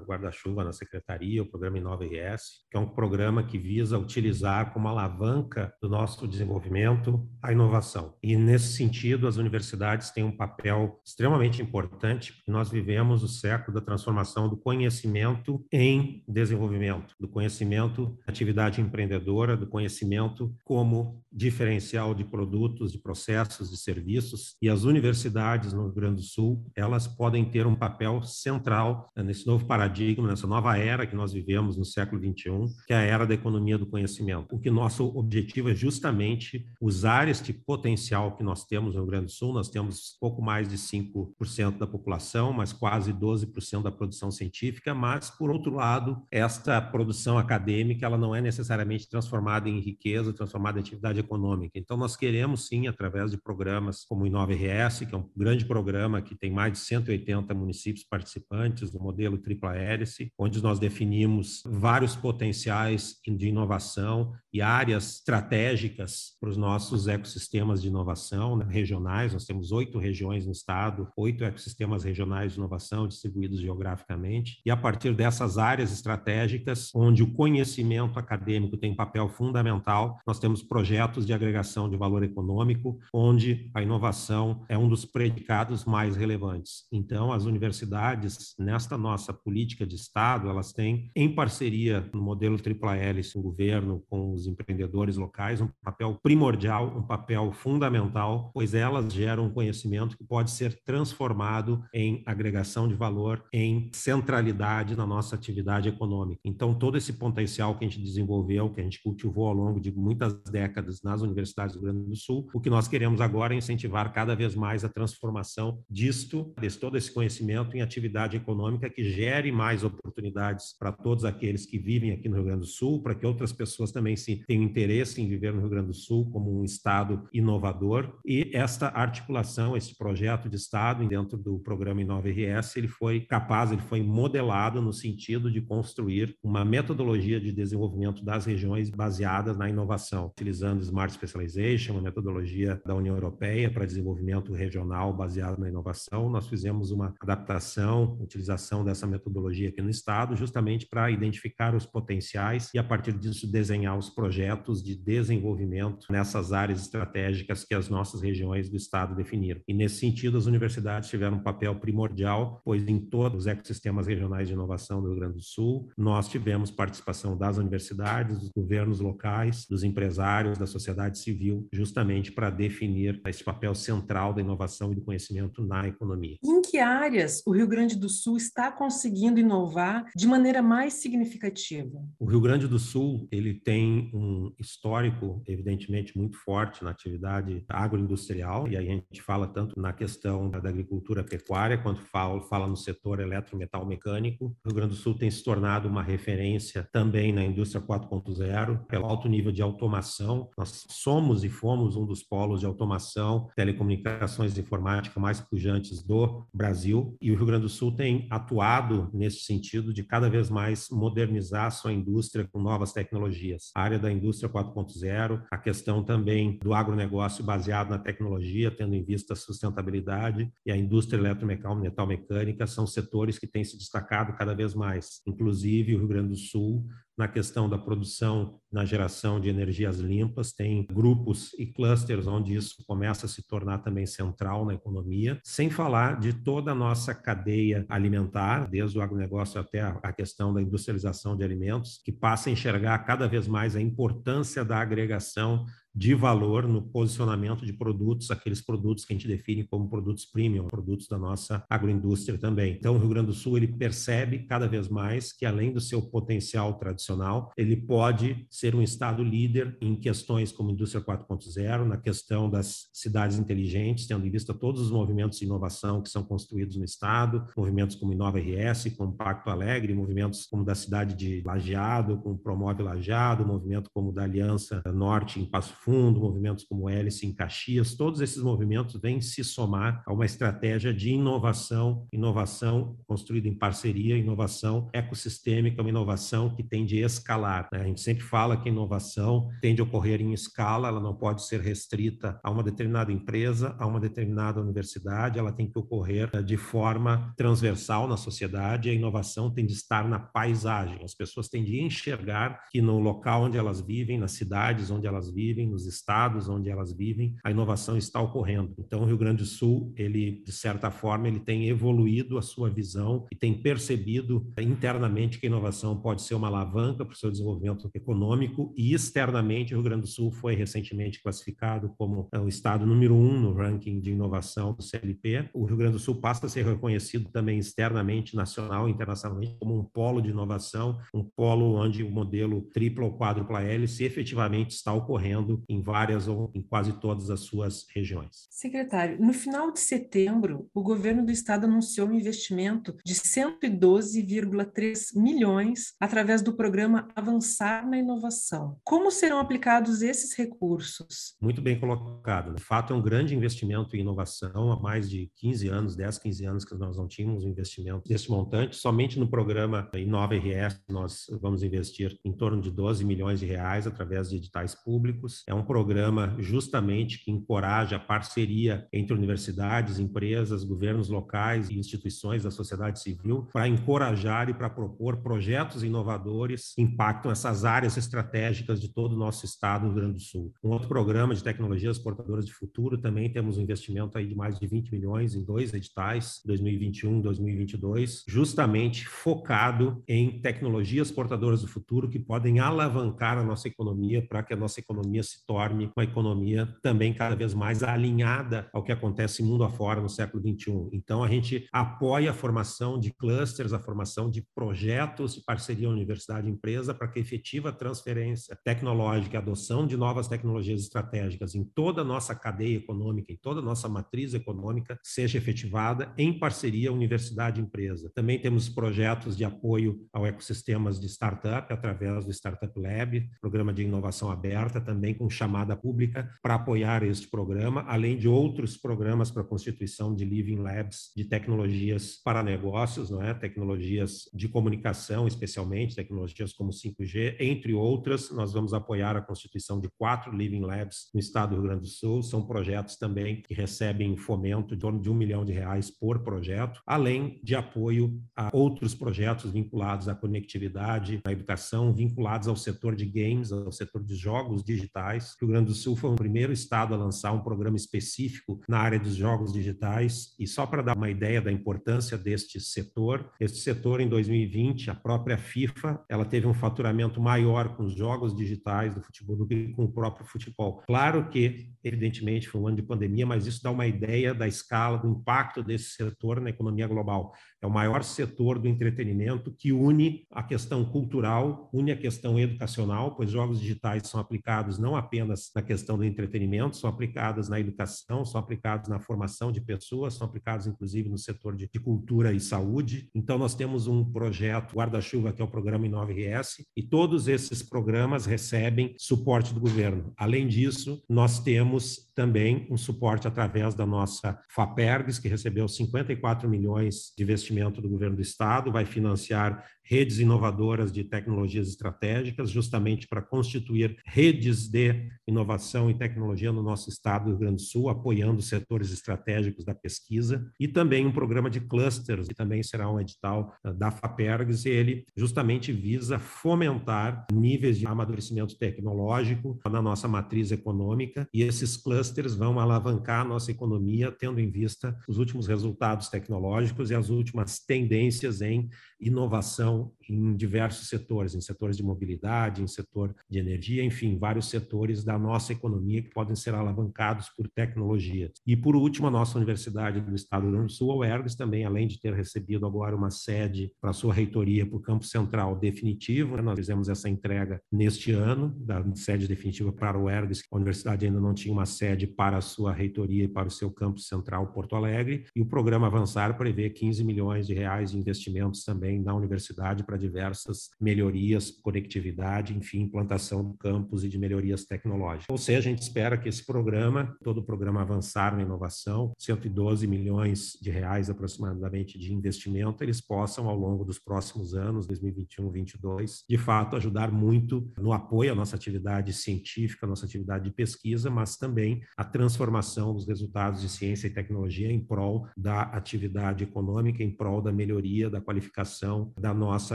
guarda-chuva 0.06 0.64
na 0.64 0.73
secretaria, 0.73 1.43
o 1.43 1.47
programa 1.47 1.79
Inova 1.79 2.05
IS, 2.05 2.67
que 2.70 2.76
é 2.76 2.81
um 2.81 2.88
programa 2.88 3.43
que 3.43 3.58
visa 3.58 3.99
utilizar 3.99 4.73
como 4.73 4.88
alavanca 4.88 5.73
do 5.81 5.88
nosso 5.88 6.26
desenvolvimento 6.26 7.26
a 7.43 7.52
inovação. 7.52 8.14
E 8.23 8.37
nesse 8.37 8.75
sentido, 8.75 9.26
as 9.26 9.37
universidades 9.37 10.11
têm 10.11 10.25
um 10.25 10.37
papel 10.37 11.00
extremamente 11.05 11.62
importante, 11.62 12.32
porque 12.32 12.50
nós 12.50 12.70
vivemos 12.70 13.23
o 13.23 13.29
século 13.29 13.75
da 13.75 13.85
transformação 13.85 14.49
do 14.49 14.56
conhecimento 14.56 15.64
em 15.73 16.23
desenvolvimento, 16.29 17.14
do 17.19 17.29
conhecimento 17.29 18.19
atividade 18.26 18.81
empreendedora, 18.81 19.56
do 19.56 19.67
conhecimento 19.67 20.55
como 20.64 21.23
diferencial 21.32 22.14
de 22.14 22.25
produtos, 22.25 22.93
de 22.93 22.99
processos, 22.99 23.70
de 23.70 23.76
serviços. 23.76 24.56
E 24.61 24.69
as 24.69 24.85
universidades 24.85 25.73
no 25.73 25.85
Rio 25.85 25.94
Grande 25.94 26.17
do 26.17 26.23
Sul, 26.23 26.64
elas 26.75 27.06
podem 27.06 27.44
ter 27.44 27.67
um 27.67 27.75
papel 27.75 28.23
central 28.23 29.11
nesse 29.17 29.39
novo 29.46 29.64
paradigma, 29.66 30.28
nessa 30.28 30.46
nova 30.46 30.76
era 30.76 31.06
que 31.06 31.14
nós 31.14 31.32
vivemos 31.32 31.76
no 31.76 31.84
século 31.84 32.20
21, 32.20 32.66
que 32.87 32.92
é 32.92 32.96
a 32.96 33.02
era 33.02 33.26
da 33.26 33.34
economia 33.34 33.78
do 33.78 33.87
conhecimento. 33.87 34.54
O 34.54 34.58
que 34.58 34.70
nosso 34.70 35.06
objetivo 35.16 35.70
é 35.70 35.75
justamente 35.75 36.66
usar 36.81 37.28
este 37.28 37.52
potencial 37.52 38.37
que 38.37 38.42
nós 38.42 38.64
temos 38.64 38.94
no 38.94 39.00
Rio 39.00 39.10
Grande 39.10 39.26
do 39.26 39.32
Sul. 39.32 39.52
Nós 39.52 39.69
temos 39.69 40.16
pouco 40.20 40.42
mais 40.42 40.69
de 40.69 40.76
5% 40.76 41.78
da 41.78 41.87
população, 41.87 42.52
mas 42.52 42.72
quase 42.72 43.12
12% 43.12 43.82
da 43.82 43.90
produção 43.90 44.31
científica, 44.31 44.94
mas 44.94 45.31
por 45.31 45.50
outro 45.50 45.75
lado, 45.75 46.22
esta 46.31 46.81
produção 46.81 47.38
acadêmica, 47.38 48.06
ela 48.06 48.19
não 48.19 48.34
é 48.34 48.40
necessariamente 48.40 49.08
transformada 49.08 49.69
em 49.69 49.81
riqueza, 49.81 50.32
transformada 50.32 50.78
em 50.78 50.82
atividade 50.82 51.19
econômica. 51.19 51.78
Então 51.78 51.96
nós 51.96 52.16
queremos 52.16 52.66
sim, 52.66 52.87
através 52.87 53.31
de 53.31 53.38
programas 53.38 54.04
como 54.04 54.25
o 54.25 54.26
Inova 54.26 54.52
RS, 54.52 55.00
que 55.00 55.14
é 55.14 55.19
um 55.19 55.28
grande 55.37 55.64
programa 55.64 56.22
que 56.22 56.34
tem 56.34 56.50
mais 56.50 56.72
de 56.72 56.78
180 56.78 57.54
municípios 57.54 58.04
participantes, 58.04 58.90
do 58.90 59.00
modelo 59.00 59.30
tripla 59.38 59.77
hélice, 59.77 60.32
onde 60.38 60.62
nós 60.62 60.79
definimos 60.79 61.62
vários 61.67 62.17
potenciais 62.17 63.17
de 63.27 63.49
inovação 63.49 64.32
e 64.52 64.61
áreas 64.61 65.17
estratégicas 65.17 66.37
para 66.41 66.50
os 66.50 66.56
nossos 66.56 67.06
ecossistemas 67.06 67.80
de 67.80 67.88
inovação 67.88 68.57
né, 68.57 68.66
regionais. 68.69 69.33
Nós 69.33 69.45
temos 69.45 69.73
oito 69.73 69.99
regiões 69.99 70.47
no 70.47 70.52
estado, 70.52 71.09
oito 71.16 71.45
ecossistemas 71.45 72.04
regionais 72.04 72.52
de 72.52 72.59
inovação 72.59 73.07
distribuídos 73.07 73.61
geograficamente. 73.61 74.61
E 74.64 74.71
a 74.71 74.76
partir 74.76 75.14
dessas 75.14 75.59
áreas 75.59 75.92
estratégicas, 75.92 76.90
onde 76.95 77.23
o 77.23 77.33
conhecimento 77.33 78.19
acadêmico 78.19 78.76
tem 78.76 78.92
um 78.92 78.97
papel 78.97 79.28
fundamental, 79.28 80.19
nós 80.26 80.38
temos 80.38 80.62
projetos 80.62 81.26
de 81.26 81.33
agregação 81.33 81.88
de 81.88 81.97
valor 81.97 82.23
econômico, 82.23 82.99
onde 83.12 83.71
a 83.75 83.83
inovação 83.83 84.64
é 84.69 84.76
um 84.76 84.88
dos 84.88 85.04
predicados 85.04 85.85
mais 85.85 86.16
relevantes. 86.16 86.87
Então, 86.92 87.33
as 87.33 87.45
universidades, 87.45 88.54
nesta 88.59 88.97
nossa 88.97 89.33
política 89.33 89.87
de 89.87 89.95
Estado, 89.95 90.49
elas 90.49 90.73
têm, 90.73 91.11
em 91.14 91.35
parceria 91.35 92.09
no 92.12 92.21
modelo 92.21 92.59
tripla 92.59 92.97
hélice, 92.97 93.38
o 93.38 93.42
governo 93.42 94.02
com 94.09 94.33
os 94.33 94.39
empreendedores 94.47 95.16
locais, 95.16 95.61
um 95.61 95.68
papel 95.82 96.18
primordial, 96.23 96.97
um 96.97 97.02
papel 97.02 97.52
fundamental, 97.52 98.50
pois 98.52 98.75
elas 98.75 99.12
geram 99.12 99.47
um 99.47 99.50
conhecimento 99.50 100.16
que 100.16 100.25
pode 100.25 100.50
ser 100.50 100.80
transformado 100.85 101.82
em 101.94 102.23
agregação 102.26 102.88
de 102.88 102.94
valor, 102.94 103.44
em 103.52 103.90
centralidade 103.92 104.97
na 104.97 105.06
nossa 105.06 105.35
atividade 105.35 105.88
econômica. 105.88 106.40
Então, 106.44 106.75
todo 106.75 106.97
esse 106.97 107.12
potencial 107.12 107.76
que 107.76 107.85
a 107.85 107.88
gente 107.88 108.00
desenvolveu, 108.00 108.70
que 108.70 108.80
a 108.80 108.85
gente 108.85 109.02
cultivou 109.02 109.49
ao 109.49 109.54
longo 109.54 109.80
de 109.80 109.90
muitas 109.92 110.35
décadas 110.44 111.02
nas 111.02 111.23
universidades 111.23 111.75
do 111.75 111.82
Rio 111.82 111.92
Grande 111.92 112.09
do 112.09 112.16
Sul, 112.16 112.49
o 112.54 112.61
que 112.61 112.70
nós 112.70 112.88
queremos 112.88 113.20
agora 113.20 113.54
é 113.54 113.59
incentivar 113.59 114.12
cada 114.12 114.35
vez 114.35 114.54
mais 114.54 114.85
a 114.85 114.88
transformação 114.88 115.82
disto, 115.88 116.52
de 116.61 116.70
todo 116.78 116.97
esse 116.97 117.12
conhecimento 117.12 117.76
em 117.76 117.82
atividade 117.82 118.37
econômica 118.37 118.88
que 118.88 119.04
gere 119.04 119.50
mais 119.50 119.82
oportunidades 119.82 120.76
para 120.78 120.92
todos 120.92 121.25
aqueles 121.25 121.66
que 121.66 121.78
vivem 121.78 122.12
aqui 122.12 122.28
no 122.28 122.37
Rio 122.37 122.44
Grande 122.44 122.61
do 122.61 122.66
Sul, 122.66 123.02
para 123.02 123.14
que 123.14 123.26
outras 123.26 123.52
pessoas 123.52 123.90
também 123.90 124.16
se 124.16 124.29
Sul-Marense 124.30 124.44
tem 124.46 124.62
interesse 124.62 125.20
em 125.20 125.28
viver 125.28 125.52
no 125.52 125.60
Rio 125.60 125.70
Grande 125.70 125.88
do 125.88 125.94
Sul 125.94 126.30
como 126.30 126.60
um 126.60 126.64
estado 126.64 127.28
inovador 127.32 128.18
e 128.25 128.50
esta 128.54 128.88
articulação, 128.88 129.76
esse 129.76 129.96
projeto 129.96 130.49
de 130.49 130.56
estado 130.56 131.06
dentro 131.06 131.37
do 131.37 131.58
programa 131.58 132.02
Inova 132.02 132.28
RS, 132.28 132.76
ele 132.76 132.88
foi 132.88 133.20
capaz, 133.20 133.72
ele 133.72 133.82
foi 133.82 134.02
modelado 134.02 134.80
no 134.80 134.92
sentido 134.92 135.50
de 135.50 135.60
construir 135.60 136.37
uma 136.42 136.64
metodologia 136.64 137.40
de 137.40 137.52
desenvolvimento 137.52 138.25
das 138.25 138.44
regiões 138.44 138.90
baseadas 138.90 139.56
na 139.56 139.68
inovação, 139.68 140.26
utilizando 140.26 140.82
Smart 140.82 141.12
Specialization, 141.12 141.94
uma 141.94 142.02
metodologia 142.02 142.80
da 142.84 142.94
União 142.94 143.14
Europeia 143.14 143.70
para 143.70 143.87
desenvolvimento 143.87 144.52
regional 144.52 145.12
baseado 145.12 145.58
na 145.58 145.68
inovação. 145.68 146.28
Nós 146.30 146.49
fizemos 146.49 146.90
uma 146.90 147.14
adaptação, 147.20 148.18
utilização 148.20 148.84
dessa 148.84 149.06
metodologia 149.06 149.68
aqui 149.68 149.82
no 149.82 149.90
estado, 149.90 150.37
justamente 150.37 150.87
para 150.87 151.10
identificar 151.10 151.75
os 151.75 151.87
potenciais 151.87 152.70
e 152.75 152.78
a 152.78 152.84
partir 152.84 153.12
disso 153.12 153.50
desenhar 153.50 153.96
os 153.96 154.10
projetos 154.21 154.83
de 154.83 154.95
desenvolvimento 154.95 156.07
nessas 156.11 156.53
áreas 156.53 156.83
estratégicas 156.83 157.65
que 157.65 157.75
as 157.75 157.89
nossas 157.89 158.21
regiões 158.21 158.69
do 158.69 158.77
estado 158.77 159.17
definiram. 159.17 159.62
E 159.67 159.73
nesse 159.73 159.97
sentido, 159.97 160.37
as 160.37 160.45
universidades 160.45 161.09
tiveram 161.09 161.39
um 161.39 161.43
papel 161.43 161.75
primordial, 161.77 162.61
pois 162.62 162.87
em 162.87 162.99
todos 162.99 163.41
os 163.41 163.47
ecossistemas 163.47 164.07
regionais 164.07 164.47
de 164.47 164.53
inovação 164.53 165.00
do 165.00 165.09
Rio 165.09 165.17
Grande 165.17 165.37
do 165.37 165.43
Sul, 165.43 165.89
nós 165.97 166.29
tivemos 166.29 166.71
participação 166.71 167.35
das 167.35 167.57
universidades, 167.57 168.39
dos 168.39 168.50
governos 168.55 169.00
locais, 169.00 169.67
dos 169.67 169.83
empresários, 169.83 170.59
da 170.59 170.67
sociedade 170.67 171.19
civil, 171.19 171.67
justamente 171.73 172.31
para 172.31 172.50
definir 172.50 173.23
esse 173.27 173.43
papel 173.43 173.75
central 173.75 174.35
da 174.35 174.43
inovação 174.43 174.93
e 174.93 174.97
do 174.97 175.00
conhecimento 175.00 175.65
na 175.67 175.89
economia. 175.89 176.37
Em 176.45 176.61
que 176.61 176.77
áreas 176.77 177.43
o 177.47 177.53
Rio 177.53 177.67
Grande 177.67 177.97
do 177.97 178.11
Sul 178.11 178.37
está 178.37 178.71
conseguindo 178.71 179.41
inovar 179.41 180.05
de 180.15 180.27
maneira 180.27 180.61
mais 180.61 180.95
significativa? 180.95 181.99
O 182.19 182.27
Rio 182.27 182.41
Grande 182.43 182.69
do 182.69 182.79
Sul, 182.79 183.27
ele 183.33 183.55
tem 183.55 184.10
um 184.12 184.52
histórico, 184.59 185.43
evidentemente, 185.47 186.17
muito 186.17 186.37
forte 186.37 186.85
na 186.85 186.90
atividade 186.90 187.64
agroindustrial, 187.69 188.69
e 188.69 188.76
aí 188.76 188.88
a 188.88 188.93
gente 188.93 189.23
fala 189.23 189.47
tanto 189.47 189.79
na 189.81 189.93
questão 189.93 190.50
da 190.50 190.69
agricultura 190.69 191.23
pecuária, 191.23 191.79
quanto 191.79 192.02
fala, 192.02 192.40
fala 192.43 192.67
no 192.67 192.76
setor 192.76 193.21
eletrometal 193.21 193.87
mecânico. 193.87 194.57
O 194.64 194.69
Rio 194.69 194.76
Grande 194.76 194.95
do 194.95 195.00
Sul 195.00 195.14
tem 195.14 195.31
se 195.31 195.43
tornado 195.43 195.88
uma 195.88 196.02
referência 196.02 196.88
também 196.93 197.33
na 197.33 197.45
indústria 197.45 197.81
4.0, 197.81 198.87
pelo 198.87 199.07
alto 199.07 199.29
nível 199.29 199.52
de 199.52 199.62
automação. 199.62 200.49
Nós 200.57 200.87
somos 200.88 201.45
e 201.45 201.49
fomos 201.49 201.97
um 201.97 202.07
dos 202.07 202.23
polos 202.23 202.61
de 202.61 202.67
automação, 202.67 203.49
telecomunicações 203.57 204.57
e 204.57 204.61
informática 204.61 205.19
mais 205.21 205.40
pujantes 205.40 206.02
do 206.02 206.47
Brasil, 206.52 207.17
e 207.21 207.31
o 207.31 207.37
Rio 207.37 207.47
Grande 207.47 207.62
do 207.62 207.69
Sul 207.69 207.95
tem 207.95 208.26
atuado 208.31 209.11
nesse 209.12 209.40
sentido 209.40 209.93
de 209.93 210.02
cada 210.02 210.29
vez 210.29 210.50
mais 210.50 210.88
modernizar 210.90 211.67
a 211.67 211.71
sua 211.71 211.93
indústria 211.93 212.49
com 212.50 212.61
novas 212.61 212.93
tecnologias. 212.93 213.71
A 213.75 213.83
área 213.83 213.99
da 214.00 214.11
indústria 214.11 214.49
4.0, 214.49 215.42
a 215.50 215.59
questão 215.59 216.02
também 216.02 216.59
do 216.62 216.75
agronegócio 216.75 217.45
baseado 217.45 217.90
na 217.90 217.99
tecnologia, 217.99 218.71
tendo 218.71 218.95
em 218.95 219.02
vista 219.02 219.35
a 219.35 219.37
sustentabilidade, 219.37 220.50
e 220.64 220.73
a 220.73 220.76
indústria 220.76 221.19
eletrometal 221.19 222.07
mecânica 222.07 222.66
são 222.66 222.87
setores 222.87 223.38
que 223.38 223.47
têm 223.47 223.64
se 223.64 223.76
destacado 223.76 224.37
cada 224.37 224.54
vez 224.54 224.75
mais. 224.75 225.21
Inclusive, 225.26 225.95
o 225.95 225.99
Rio 225.99 226.09
Grande 226.09 226.28
do 226.28 226.37
Sul 226.37 226.87
na 227.17 227.29
questão 227.29 227.69
da 227.69 227.76
produção, 227.76 228.59
na 228.73 228.85
geração 228.85 229.40
de 229.40 229.49
energias 229.49 229.99
limpas, 229.99 230.52
tem 230.52 230.87
grupos 230.90 231.52
e 231.59 231.67
clusters 231.67 232.26
onde 232.26 232.55
isso 232.55 232.83
começa 232.87 233.26
a 233.26 233.29
se 233.29 233.43
tornar 233.47 233.79
também 233.79 234.07
central 234.07 234.64
na 234.64 234.75
economia, 234.75 235.38
sem 235.45 235.69
falar 235.69 236.19
de 236.19 236.33
toda 236.33 236.73
a 236.73 236.75
nossa 236.75 237.14
cadeia 237.14 237.85
alimentar, 237.88 238.69
desde 238.71 238.99
o 238.99 239.02
agronegócio 239.02 239.61
até 239.61 239.83
a 239.83 240.12
questão 240.12 240.55
da 240.55 240.62
industrialização 240.62 241.37
de 241.37 241.45
alimentos, 241.45 242.00
que 242.05 242.12
passa 242.12 242.49
a 242.49 242.52
enxergar 242.52 242.99
cada 243.00 243.29
vez 243.29 243.47
mais 243.47 243.76
a 243.76 243.81
importância 243.81 244.64
da 244.64 244.79
agregação 244.79 245.67
de 245.94 246.14
valor 246.14 246.66
no 246.66 246.82
posicionamento 246.82 247.66
de 247.66 247.73
produtos, 247.73 248.30
aqueles 248.30 248.61
produtos 248.61 249.04
que 249.04 249.12
a 249.12 249.16
gente 249.16 249.28
define 249.28 249.64
como 249.64 249.88
produtos 249.88 250.25
premium, 250.25 250.66
produtos 250.68 251.09
da 251.09 251.18
nossa 251.18 251.64
agroindústria 251.68 252.38
também. 252.38 252.75
Então, 252.75 252.94
o 252.94 252.99
Rio 252.99 253.09
Grande 253.09 253.28
do 253.28 253.32
Sul 253.32 253.56
ele 253.56 253.68
percebe 253.68 254.40
cada 254.40 254.68
vez 254.68 254.88
mais 254.88 255.32
que 255.32 255.44
além 255.44 255.73
do 255.73 255.80
seu 255.80 256.02
potencial 256.02 256.75
tradicional, 256.75 257.50
ele 257.56 257.76
pode 257.76 258.47
ser 258.50 258.75
um 258.75 258.82
estado 258.82 259.23
líder 259.23 259.76
em 259.80 259.94
questões 259.94 260.52
como 260.52 260.70
indústria 260.70 261.02
4.0, 261.02 261.85
na 261.85 261.97
questão 261.97 262.49
das 262.49 262.88
cidades 262.92 263.38
inteligentes, 263.38 264.06
tendo 264.06 264.26
em 264.26 264.30
vista 264.30 264.54
todos 264.54 264.80
os 264.80 264.90
movimentos 264.90 265.38
de 265.38 265.44
inovação 265.44 266.02
que 266.02 266.09
são 266.09 266.23
construídos 266.23 266.76
no 266.76 266.85
estado, 266.85 267.47
movimentos 267.56 267.97
como 267.97 268.12
Inova 268.12 268.38
RS, 268.38 268.94
como 268.97 269.16
Pacto 269.16 269.50
Alegre, 269.50 269.94
movimentos 269.94 270.47
como 270.47 270.64
da 270.64 270.75
cidade 270.75 271.14
de 271.14 271.42
Lajeado, 271.44 272.18
como 272.18 272.38
Promove 272.38 272.82
Lajeado, 272.82 273.47
movimento 273.47 273.90
como 273.92 274.12
da 274.12 274.25
Aliança 274.25 274.82
Norte 274.92 275.40
em 275.40 275.44
Passo 275.44 275.75
Fundo, 275.82 276.20
movimentos 276.20 276.64
como 276.64 276.90
Hélice 276.90 277.26
em 277.26 277.32
Caxias, 277.32 277.94
todos 277.94 278.20
esses 278.20 278.42
movimentos 278.42 279.00
vêm 279.00 279.18
se 279.18 279.42
somar 279.42 280.02
a 280.06 280.12
uma 280.12 280.26
estratégia 280.26 280.92
de 280.92 281.08
inovação, 281.08 282.06
inovação 282.12 282.99
construída 283.06 283.49
em 283.49 283.54
parceria, 283.54 284.18
inovação 284.18 284.90
ecossistêmica, 284.92 285.80
uma 285.80 285.88
inovação 285.88 286.54
que 286.54 286.62
tem 286.62 286.84
de 286.84 286.99
escalar. 286.99 287.66
Né? 287.72 287.80
A 287.80 287.84
gente 287.84 288.02
sempre 288.02 288.22
fala 288.22 288.58
que 288.58 288.68
a 288.68 288.72
inovação 288.72 289.49
tem 289.62 289.75
de 289.75 289.80
ocorrer 289.80 290.20
em 290.20 290.34
escala, 290.34 290.88
ela 290.88 291.00
não 291.00 291.14
pode 291.14 291.46
ser 291.46 291.60
restrita 291.60 292.38
a 292.42 292.50
uma 292.50 292.62
determinada 292.62 293.10
empresa, 293.10 293.75
a 293.78 293.87
uma 293.87 293.99
determinada 293.99 294.60
universidade, 294.60 295.38
ela 295.38 295.50
tem 295.50 295.66
que 295.66 295.78
ocorrer 295.78 296.28
eh, 296.34 296.42
de 296.42 296.58
forma 296.58 297.32
transversal 297.38 298.06
na 298.06 298.18
sociedade, 298.18 298.90
a 298.90 298.94
inovação 298.94 299.50
tem 299.50 299.64
de 299.64 299.72
estar 299.72 300.06
na 300.06 300.18
paisagem, 300.18 301.02
as 301.02 301.14
pessoas 301.14 301.49
têm 301.49 301.64
de 301.64 301.80
enxergar 301.80 302.68
que 302.70 302.82
no 302.82 302.99
local 302.99 303.44
onde 303.44 303.56
elas 303.56 303.80
vivem, 303.80 304.18
nas 304.18 304.32
cidades 304.32 304.90
onde 304.90 305.06
elas 305.06 305.30
vivem, 305.30 305.70
nos 305.71 305.87
estados 305.87 306.49
onde 306.49 306.69
elas 306.69 306.93
vivem, 306.93 307.37
a 307.45 307.50
inovação 307.50 307.97
está 307.97 308.21
ocorrendo. 308.21 308.75
Então, 308.79 309.03
o 309.03 309.07
Rio 309.07 309.17
Grande 309.17 309.39
do 309.39 309.47
Sul, 309.47 309.93
ele, 309.97 310.43
de 310.45 310.53
certa 310.53 310.91
forma, 310.91 311.29
ele 311.29 311.41
tem 311.41 311.69
evoluído 311.69 312.37
a 312.37 312.43
sua 312.43 312.69
visão 312.69 313.27
e 313.33 313.37
tem 313.37 313.55
percebido 313.55 314.53
internamente 314.61 315.39
que 315.39 315.47
a 315.47 315.49
inovação 315.49 316.00
pode 316.00 316.23
ser 316.23 316.35
uma 316.35 316.49
alavanca 316.49 317.05
para 317.05 317.15
o 317.15 317.17
seu 317.17 317.31
desenvolvimento 317.31 317.89
econômico 317.95 318.75
e 318.77 318.93
externamente 318.93 319.75
o 319.75 319.77
Rio 319.77 319.85
Grande 319.85 320.03
do 320.03 320.09
Sul 320.09 320.31
foi 320.31 320.55
recentemente 320.55 321.23
classificado 321.23 321.95
como 321.97 322.29
é, 322.33 322.39
o 322.39 322.49
estado 322.49 322.87
número 322.87 323.15
um 323.15 323.41
no 323.41 323.53
ranking 323.55 324.00
de 324.00 324.11
inovação 324.11 324.75
do 324.75 324.83
CLP. 324.83 325.50
O 325.55 325.65
Rio 325.65 325.77
Grande 325.77 325.95
do 325.95 325.99
Sul 325.99 326.17
passa 326.17 326.47
a 326.47 326.49
ser 326.49 326.65
reconhecido 326.65 327.31
também 327.31 327.59
externamente, 327.59 328.35
nacional 328.35 328.89
e 328.89 328.93
internacionalmente, 328.93 329.57
como 329.59 329.79
um 329.79 329.85
polo 329.85 330.21
de 330.21 330.31
inovação, 330.31 330.99
um 331.15 331.25
polo 331.25 331.75
onde 331.75 332.03
o 332.03 332.11
modelo 332.11 332.62
tripla 332.73 333.05
ou 333.05 333.17
quádrupla 333.17 333.62
hélice 333.62 334.05
efetivamente 334.05 334.71
está 334.71 334.93
ocorrendo 334.93 335.60
em 335.69 335.81
várias 335.81 336.29
ou 336.29 336.50
em 336.55 336.62
quase 336.62 336.93
todas 337.00 337.31
as 337.31 337.40
suas 337.40 337.87
regiões. 337.95 338.47
Secretário, 338.50 339.21
no 339.21 339.33
final 339.33 339.73
de 339.73 339.81
setembro, 339.81 340.69
o 340.75 340.83
governo 340.83 341.25
do 341.25 341.33
estado 341.33 341.64
anunciou 341.64 342.09
um 342.09 342.14
investimento 342.14 342.97
de 343.05 343.14
112,3 343.14 345.11
milhões 345.14 345.95
através 346.00 346.43
do 346.43 346.52
programa 346.52 347.09
Avançar 347.14 347.88
na 347.88 347.99
Inovação. 347.99 348.79
Como 348.85 349.11
serão 349.11 349.38
aplicados 349.38 350.02
esses 350.02 350.37
recursos? 350.37 351.37
Muito 351.40 351.61
bem 351.61 351.79
colocado. 351.79 352.55
De 352.55 352.62
fato, 352.62 352.93
é 352.93 352.97
um 352.97 353.02
grande 353.02 353.35
investimento 353.35 353.97
em 353.97 354.00
inovação. 354.00 354.73
Há 354.73 354.81
mais 354.81 355.09
de 355.09 355.31
15 355.37 355.69
anos, 355.69 355.97
10, 355.97 356.19
15 356.19 356.47
anos 356.47 356.64
que 356.64 356.75
nós 356.75 356.97
não 356.97 357.07
tínhamos 357.07 357.45
um 357.45 357.49
investimento 357.49 358.09
desse 358.09 358.31
montante. 358.31 358.76
Somente 358.76 359.19
no 359.19 359.29
programa 359.29 359.88
Inova 359.95 360.35
RS 360.35 360.81
nós 360.88 361.26
vamos 361.40 361.62
investir 361.62 362.19
em 362.25 362.33
torno 362.33 362.61
de 362.61 362.71
12 362.71 363.05
milhões 363.05 363.40
de 363.40 363.47
reais 363.47 363.87
através 363.87 364.31
de 364.31 364.37
editais 364.37 364.75
públicos. 364.75 365.43
É 365.50 365.54
um 365.54 365.64
programa 365.64 366.37
justamente 366.38 367.19
que 367.19 367.28
encoraja 367.28 367.97
a 367.97 367.99
parceria 367.99 368.87
entre 368.92 369.12
universidades, 369.12 369.99
empresas, 369.99 370.62
governos 370.62 371.09
locais 371.09 371.69
e 371.69 371.76
instituições 371.76 372.45
da 372.45 372.52
sociedade 372.52 373.02
civil 373.02 373.49
para 373.52 373.66
encorajar 373.66 374.49
e 374.49 374.54
para 374.54 374.71
propor 374.71 375.16
projetos 375.16 375.83
inovadores 375.83 376.73
que 376.76 376.83
impactam 376.83 377.33
essas 377.33 377.64
áreas 377.64 377.97
estratégicas 377.97 378.80
de 378.80 378.95
todo 378.95 379.14
o 379.14 379.19
nosso 379.19 379.45
estado, 379.45 379.87
Rio 379.87 379.95
Grande 379.97 380.12
do 380.12 380.21
Sul. 380.21 380.52
Um 380.62 380.69
outro 380.69 380.87
programa 380.87 381.35
de 381.35 381.42
tecnologias 381.42 381.99
portadoras 381.99 382.47
de 382.47 382.52
futuro, 382.52 382.97
também 382.97 383.28
temos 383.28 383.59
um 383.59 383.62
investimento 383.62 384.16
aí 384.19 384.28
de 384.28 384.37
mais 384.37 384.57
de 384.57 384.69
20 384.69 384.92
milhões 384.92 385.35
em 385.35 385.42
dois 385.42 385.75
editais, 385.75 386.40
2021 386.47 387.19
e 387.19 387.23
2022, 387.23 388.23
justamente 388.28 389.04
focado 389.04 390.00
em 390.07 390.40
tecnologias 390.40 391.11
portadoras 391.11 391.62
do 391.62 391.66
futuro 391.66 392.09
que 392.09 392.21
podem 392.21 392.61
alavancar 392.61 393.37
a 393.37 393.42
nossa 393.42 393.66
economia 393.66 394.25
para 394.25 394.45
que 394.45 394.54
a 394.54 394.57
nossa 394.57 394.78
economia 394.78 395.25
se 395.25 395.39
torne 395.47 395.90
uma 395.97 396.04
economia 396.04 396.68
também 396.82 397.12
cada 397.12 397.35
vez 397.35 397.54
mais 397.54 397.82
alinhada 397.82 398.68
ao 398.73 398.82
que 398.82 398.92
acontece 398.92 399.42
mundo 399.42 399.64
afora 399.64 400.00
no 400.00 400.09
século 400.09 400.42
21. 400.42 400.90
Então, 400.92 401.23
a 401.23 401.28
gente 401.28 401.66
apoia 401.73 402.30
a 402.30 402.35
formação 402.35 402.99
de 402.99 403.12
clusters, 403.12 403.73
a 403.73 403.78
formação 403.78 404.30
de 404.30 404.44
projetos 404.54 405.35
de 405.35 405.44
parceria 405.44 405.88
universidade-empresa 405.88 406.94
para 406.94 407.09
que 407.09 407.18
a 407.18 407.23
efetiva 407.23 407.73
transferência 407.73 408.59
tecnológica, 408.64 409.38
a 409.38 409.40
adoção 409.40 409.87
de 409.87 409.97
novas 409.97 410.28
tecnologias 410.28 410.82
estratégicas 410.82 411.54
em 411.54 411.64
toda 411.64 412.02
a 412.02 412.04
nossa 412.04 412.35
cadeia 412.35 412.76
econômica, 412.76 413.32
em 413.32 413.37
toda 413.37 413.61
a 413.61 413.62
nossa 413.62 413.88
matriz 413.88 414.35
econômica, 414.35 414.99
seja 415.02 415.38
efetivada 415.38 416.12
em 416.18 416.38
parceria 416.38 416.92
universidade-empresa. 416.92 418.11
Também 418.14 418.38
temos 418.38 418.68
projetos 418.68 419.37
de 419.37 419.44
apoio 419.44 420.06
ao 420.12 420.26
ecossistemas 420.26 421.00
de 421.00 421.06
startup 421.09 421.73
através 421.73 422.25
do 422.25 422.32
Startup 422.32 422.73
Lab, 422.78 423.28
programa 423.40 423.73
de 423.73 423.82
inovação 423.82 424.30
aberta, 424.30 424.80
também 424.80 425.14
com 425.14 425.29
chamada 425.30 425.76
pública 425.76 426.30
para 426.42 426.56
apoiar 426.56 427.02
este 427.02 427.28
programa, 427.28 427.84
além 427.87 428.18
de 428.18 428.28
outros 428.28 428.76
programas 428.76 429.30
para 429.30 429.42
a 429.42 429.46
constituição 429.46 430.14
de 430.14 430.25
living 430.25 430.56
labs 430.56 431.12
de 431.16 431.25
tecnologias 431.25 432.20
para 432.25 432.42
negócios, 432.42 433.10
não 433.10 433.22
é? 433.22 433.32
Tecnologias 433.32 434.28
de 434.34 434.49
comunicação, 434.49 435.26
especialmente 435.26 435.94
tecnologias 435.94 436.52
como 436.52 436.70
5G, 436.70 437.37
entre 437.38 437.72
outras. 437.72 438.30
Nós 438.30 438.52
vamos 438.52 438.75
apoiar 438.75 439.16
a 439.16 439.22
constituição 439.22 439.80
de 439.80 439.88
quatro 439.96 440.34
living 440.34 440.62
labs 440.62 441.08
no 441.14 441.20
estado 441.20 441.50
do 441.50 441.56
Rio 441.56 441.70
Grande 441.70 441.82
do 441.82 441.88
Sul. 441.88 442.22
São 442.22 442.46
projetos 442.46 442.96
também 442.96 443.40
que 443.42 443.54
recebem 443.54 444.16
fomento 444.16 444.76
torno 444.80 445.00
de 445.00 445.10
um 445.10 445.14
milhão 445.14 445.44
de 445.44 445.52
reais 445.52 445.90
por 445.90 446.25
projeto, 446.25 446.80
além 446.87 447.38
de 447.44 447.54
apoio 447.54 448.20
a 448.34 448.50
outros 448.52 448.94
projetos 448.94 449.52
vinculados 449.52 450.08
à 450.08 450.14
conectividade, 450.14 451.20
à 451.25 451.30
educação, 451.30 451.92
vinculados 451.92 452.49
ao 452.49 452.56
setor 452.56 452.96
de 452.96 453.04
games, 453.04 453.52
ao 453.52 453.70
setor 453.70 454.02
de 454.02 454.16
jogos 454.16 454.64
digitais. 454.64 455.20
O 455.35 455.45
Rio 455.45 455.49
Grande 455.49 455.67
do 455.67 455.75
Sul 455.75 455.97
foi 455.97 456.11
o 456.11 456.17
primeiro 456.17 456.53
estado 456.53 456.95
a 456.95 456.97
lançar 456.97 457.33
um 457.33 457.43
programa 457.43 457.77
específico 457.77 458.61
na 458.69 458.79
área 458.79 458.99
dos 458.99 459.15
jogos 459.15 459.53
digitais. 459.53 460.35
E 460.39 460.47
só 460.47 460.67
para 460.67 460.83
dar 460.83 460.97
uma 460.97 461.11
ideia 461.11 461.41
da 461.41 461.53
importância 461.53 462.17
deste 462.17 462.61
setor, 462.61 463.31
este 463.39 463.59
setor 463.59 464.00
em 464.00 464.09
2020, 464.09 464.91
a 464.91 464.95
própria 464.95 465.39
FIFA, 465.39 466.05
ela 466.09 466.25
teve 466.25 466.47
um 466.47 466.55
faturamento 466.55 467.21
maior 467.21 467.77
com 467.77 467.85
os 467.85 467.95
jogos 467.95 468.35
digitais 468.35 468.95
do 468.95 469.03
futebol 469.03 469.37
do 469.37 469.47
que 469.47 469.69
com 469.73 469.85
o 469.85 469.93
próprio 469.93 470.27
futebol. 470.27 470.83
Claro 470.87 471.29
que, 471.29 471.71
evidentemente, 471.83 472.49
foi 472.49 472.61
um 472.61 472.69
ano 472.69 472.77
de 472.77 472.83
pandemia, 472.83 473.27
mas 473.27 473.47
isso 473.47 473.62
dá 473.62 473.71
uma 473.71 473.87
ideia 473.87 474.35
da 474.35 474.49
escala, 474.49 474.99
do 474.99 475.09
impacto 475.09 475.62
desse 475.62 475.91
setor 475.91 476.41
na 476.41 476.50
economia 476.50 476.87
global. 476.87 477.33
É 477.62 477.67
o 477.67 477.71
maior 477.71 478.02
setor 478.02 478.59
do 478.59 478.67
entretenimento 478.67 479.52
que 479.52 479.73
une 479.73 480.26
a 480.31 480.43
questão 480.43 480.85
cultural, 480.85 481.69
une 481.73 481.93
a 481.93 481.97
questão 481.97 482.38
educacional, 482.38 483.14
pois 483.14 483.31
jogos 483.31 483.61
digitais 483.61 484.09
são 484.09 484.19
aplicados 484.19 484.79
não 484.79 484.97
apenas 484.97 485.50
na 485.55 485.61
questão 485.61 485.99
do 485.99 486.05
entretenimento, 486.05 486.76
são 486.76 486.88
aplicados 486.88 487.49
na 487.49 487.61
educação, 487.61 488.25
são 488.25 488.40
aplicados 488.40 488.88
na 488.88 488.99
formação 488.99 489.52
de 489.52 489.61
pessoas, 489.61 490.14
são 490.14 490.26
aplicados 490.26 490.67
inclusive 490.67 491.09
no 491.09 491.19
setor 491.19 491.55
de, 491.55 491.69
de 491.71 491.81
cultura 491.81 492.33
e 492.33 492.40
saúde. 492.40 493.11
Então 493.14 493.37
nós 493.37 493.55
temos 493.55 493.87
um 493.87 494.05
projeto 494.05 494.75
guarda-chuva 494.75 495.33
que 495.33 495.43
é 495.43 495.45
o 495.45 495.49
programa 495.49 495.87
Inove-RS 495.87 496.64
e 496.76 496.83
todos 496.83 497.29
esses 497.29 497.62
programas 497.62 498.25
recebem 498.25 498.95
suporte 498.99 499.52
do 499.52 499.61
governo. 499.61 500.12
Além 500.17 500.49
disso, 500.49 501.02
nós 501.09 501.38
temos 501.40 502.10
também 502.21 502.67
um 502.71 502.77
suporte 502.77 503.27
através 503.27 503.75
da 503.75 503.87
nossa 503.87 504.39
FAPERGS, 504.50 505.19
que 505.19 505.27
recebeu 505.27 505.67
54 505.67 506.47
milhões 506.47 507.15
de 507.17 507.23
investimento 507.23 507.81
do 507.81 507.89
governo 507.89 508.17
do 508.17 508.21
estado, 508.21 508.71
vai 508.71 508.85
financiar 508.85 509.65
redes 509.91 510.21
inovadoras 510.21 510.93
de 510.93 511.03
tecnologias 511.03 511.67
estratégicas, 511.67 512.49
justamente 512.49 513.09
para 513.09 513.21
constituir 513.21 513.97
redes 514.07 514.69
de 514.69 515.11
inovação 515.27 515.91
e 515.91 515.95
tecnologia 515.95 516.53
no 516.53 516.62
nosso 516.62 516.89
estado 516.89 517.25
do 517.25 517.31
Rio 517.31 517.39
Grande 517.39 517.57
do 517.57 517.62
Sul, 517.62 517.89
apoiando 517.89 518.41
setores 518.41 518.93
estratégicos 518.93 519.65
da 519.65 519.75
pesquisa, 519.75 520.47
e 520.61 520.69
também 520.69 521.07
um 521.07 521.12
programa 521.12 521.50
de 521.50 521.61
clusters, 521.61 522.29
que 522.29 522.35
também 522.35 522.62
será 522.62 522.89
um 522.89 523.00
edital 523.00 523.53
eh, 523.65 523.73
da 523.73 523.91
FAPERGS, 523.91 524.65
e 524.67 524.69
ele 524.69 525.05
justamente 525.17 525.73
visa 525.73 526.19
fomentar 526.19 527.27
níveis 527.33 527.79
de 527.79 527.87
amadurecimento 527.87 528.57
tecnológico 528.57 529.59
na 529.69 529.83
nossa 529.83 530.07
matriz 530.07 530.53
econômica, 530.53 531.27
e 531.35 531.43
esses 531.43 531.77
clusters 531.77 532.10
vão 532.35 532.59
alavancar 532.59 533.21
a 533.21 533.25
nossa 533.25 533.50
economia, 533.50 534.11
tendo 534.11 534.40
em 534.40 534.50
vista 534.50 534.97
os 535.09 535.19
últimos 535.19 535.47
resultados 535.47 536.09
tecnológicos 536.09 536.90
e 536.90 536.95
as 536.95 537.11
últimas 537.11 537.59
tendências 537.59 538.40
em 538.40 538.69
inovação 539.00 539.92
em 540.09 540.35
diversos 540.37 540.88
setores, 540.88 541.35
em 541.35 541.40
setores 541.40 541.76
de 541.76 541.83
mobilidade, 541.83 542.62
em 542.62 542.66
setor 542.66 543.14
de 543.28 543.38
energia, 543.38 543.85
enfim, 543.85 544.19
vários 544.19 544.50
setores 544.50 545.04
da 545.04 545.19
nossa 545.19 545.52
economia 545.52 546.02
que 546.02 546.11
podem 546.11 546.35
ser 546.35 546.54
alavancados 546.54 547.28
por 547.28 547.49
tecnologia. 547.49 548.30
E 548.47 548.57
por 548.57 548.75
último, 548.75 549.07
a 549.07 549.11
nossa 549.11 549.38
Universidade 549.38 550.00
do 550.00 550.14
Estado 550.14 550.42
do 550.42 550.49
Rio 550.49 550.57
Grande 550.57 550.73
do 550.73 550.76
Sul, 550.76 550.90
a 550.90 550.97
UERGS, 550.97 551.37
também, 551.37 551.64
além 551.64 551.87
de 551.87 552.00
ter 552.00 552.12
recebido 552.12 552.66
agora 552.66 552.97
uma 552.97 553.11
sede 553.11 553.73
para 553.80 553.92
sua 553.92 554.12
reitoria 554.12 554.66
para 554.66 554.76
o 554.76 554.80
campo 554.80 555.04
central 555.04 555.57
definitivo, 555.57 556.37
né, 556.37 556.42
nós 556.42 556.59
fizemos 556.59 556.88
essa 556.88 557.09
entrega 557.09 557.61
neste 557.71 558.12
ano, 558.12 558.52
da 558.59 558.85
sede 558.95 559.28
definitiva 559.28 559.73
para 559.73 559.99
o 559.99 560.04
UERGS, 560.04 560.42
a 560.50 560.57
universidade 560.57 561.07
ainda 561.07 561.21
não 561.21 561.33
tinha 561.33 561.52
uma 561.52 561.66
sede 561.66 562.07
para 562.07 562.37
a 562.37 562.40
sua 562.40 562.73
reitoria 562.73 563.25
e 563.25 563.28
para 563.28 563.49
o 563.49 563.50
seu 563.50 563.71
campo 563.71 564.00
central 564.00 564.49
Porto 564.49 564.75
Alegre, 564.75 565.26
e 565.35 565.40
o 565.40 565.47
programa 565.47 565.87
Avançar 565.87 566.37
prevê 566.37 566.69
15 566.69 567.04
milhões 567.04 567.47
de 567.47 567.54
reais 567.54 567.92
de 567.92 567.99
investimentos 567.99 568.64
também 568.64 568.89
na 568.99 569.14
universidade 569.14 569.85
para 569.85 569.97
diversas 569.97 570.70
melhorias, 570.80 571.50
conectividade, 571.50 572.56
enfim, 572.56 572.80
implantação 572.80 573.44
do 573.44 573.54
campus 573.54 574.04
e 574.04 574.09
de 574.09 574.18
melhorias 574.18 574.64
tecnológicas. 574.64 575.26
Ou 575.30 575.38
seja, 575.38 575.59
a 575.59 575.62
gente 575.62 575.82
espera 575.82 576.16
que 576.16 576.28
esse 576.28 576.44
programa, 576.44 577.16
todo 577.23 577.38
o 577.38 577.44
programa 577.44 577.82
avançar 577.82 578.35
na 578.35 578.42
inovação, 578.42 579.12
112 579.18 579.86
milhões 579.86 580.58
de 580.60 580.71
reais 580.71 581.10
aproximadamente 581.10 581.99
de 581.99 582.12
investimento, 582.12 582.82
eles 582.82 583.00
possam 583.00 583.49
ao 583.49 583.56
longo 583.56 583.84
dos 583.84 583.99
próximos 583.99 584.54
anos, 584.54 584.86
2021, 584.86 585.45
2022, 585.45 586.25
de 586.28 586.38
fato 586.38 586.76
ajudar 586.76 587.10
muito 587.10 587.71
no 587.78 587.93
apoio 587.93 588.32
à 588.32 588.34
nossa 588.34 588.56
atividade 588.56 589.12
científica, 589.12 589.86
à 589.86 589.88
nossa 589.88 590.06
atividade 590.06 590.45
de 590.45 590.50
pesquisa, 590.50 591.10
mas 591.10 591.36
também 591.36 591.82
a 591.97 592.04
transformação 592.04 592.95
dos 592.95 593.06
resultados 593.06 593.60
de 593.60 593.69
ciência 593.69 594.06
e 594.06 594.10
tecnologia 594.10 594.71
em 594.71 594.80
prol 594.80 595.26
da 595.36 595.62
atividade 595.62 596.45
econômica, 596.45 597.02
em 597.02 597.10
prol 597.10 597.41
da 597.41 597.52
melhoria 597.52 598.10
da 598.10 598.21
qualificação 598.21 598.79
da 599.19 599.34
nossa 599.34 599.75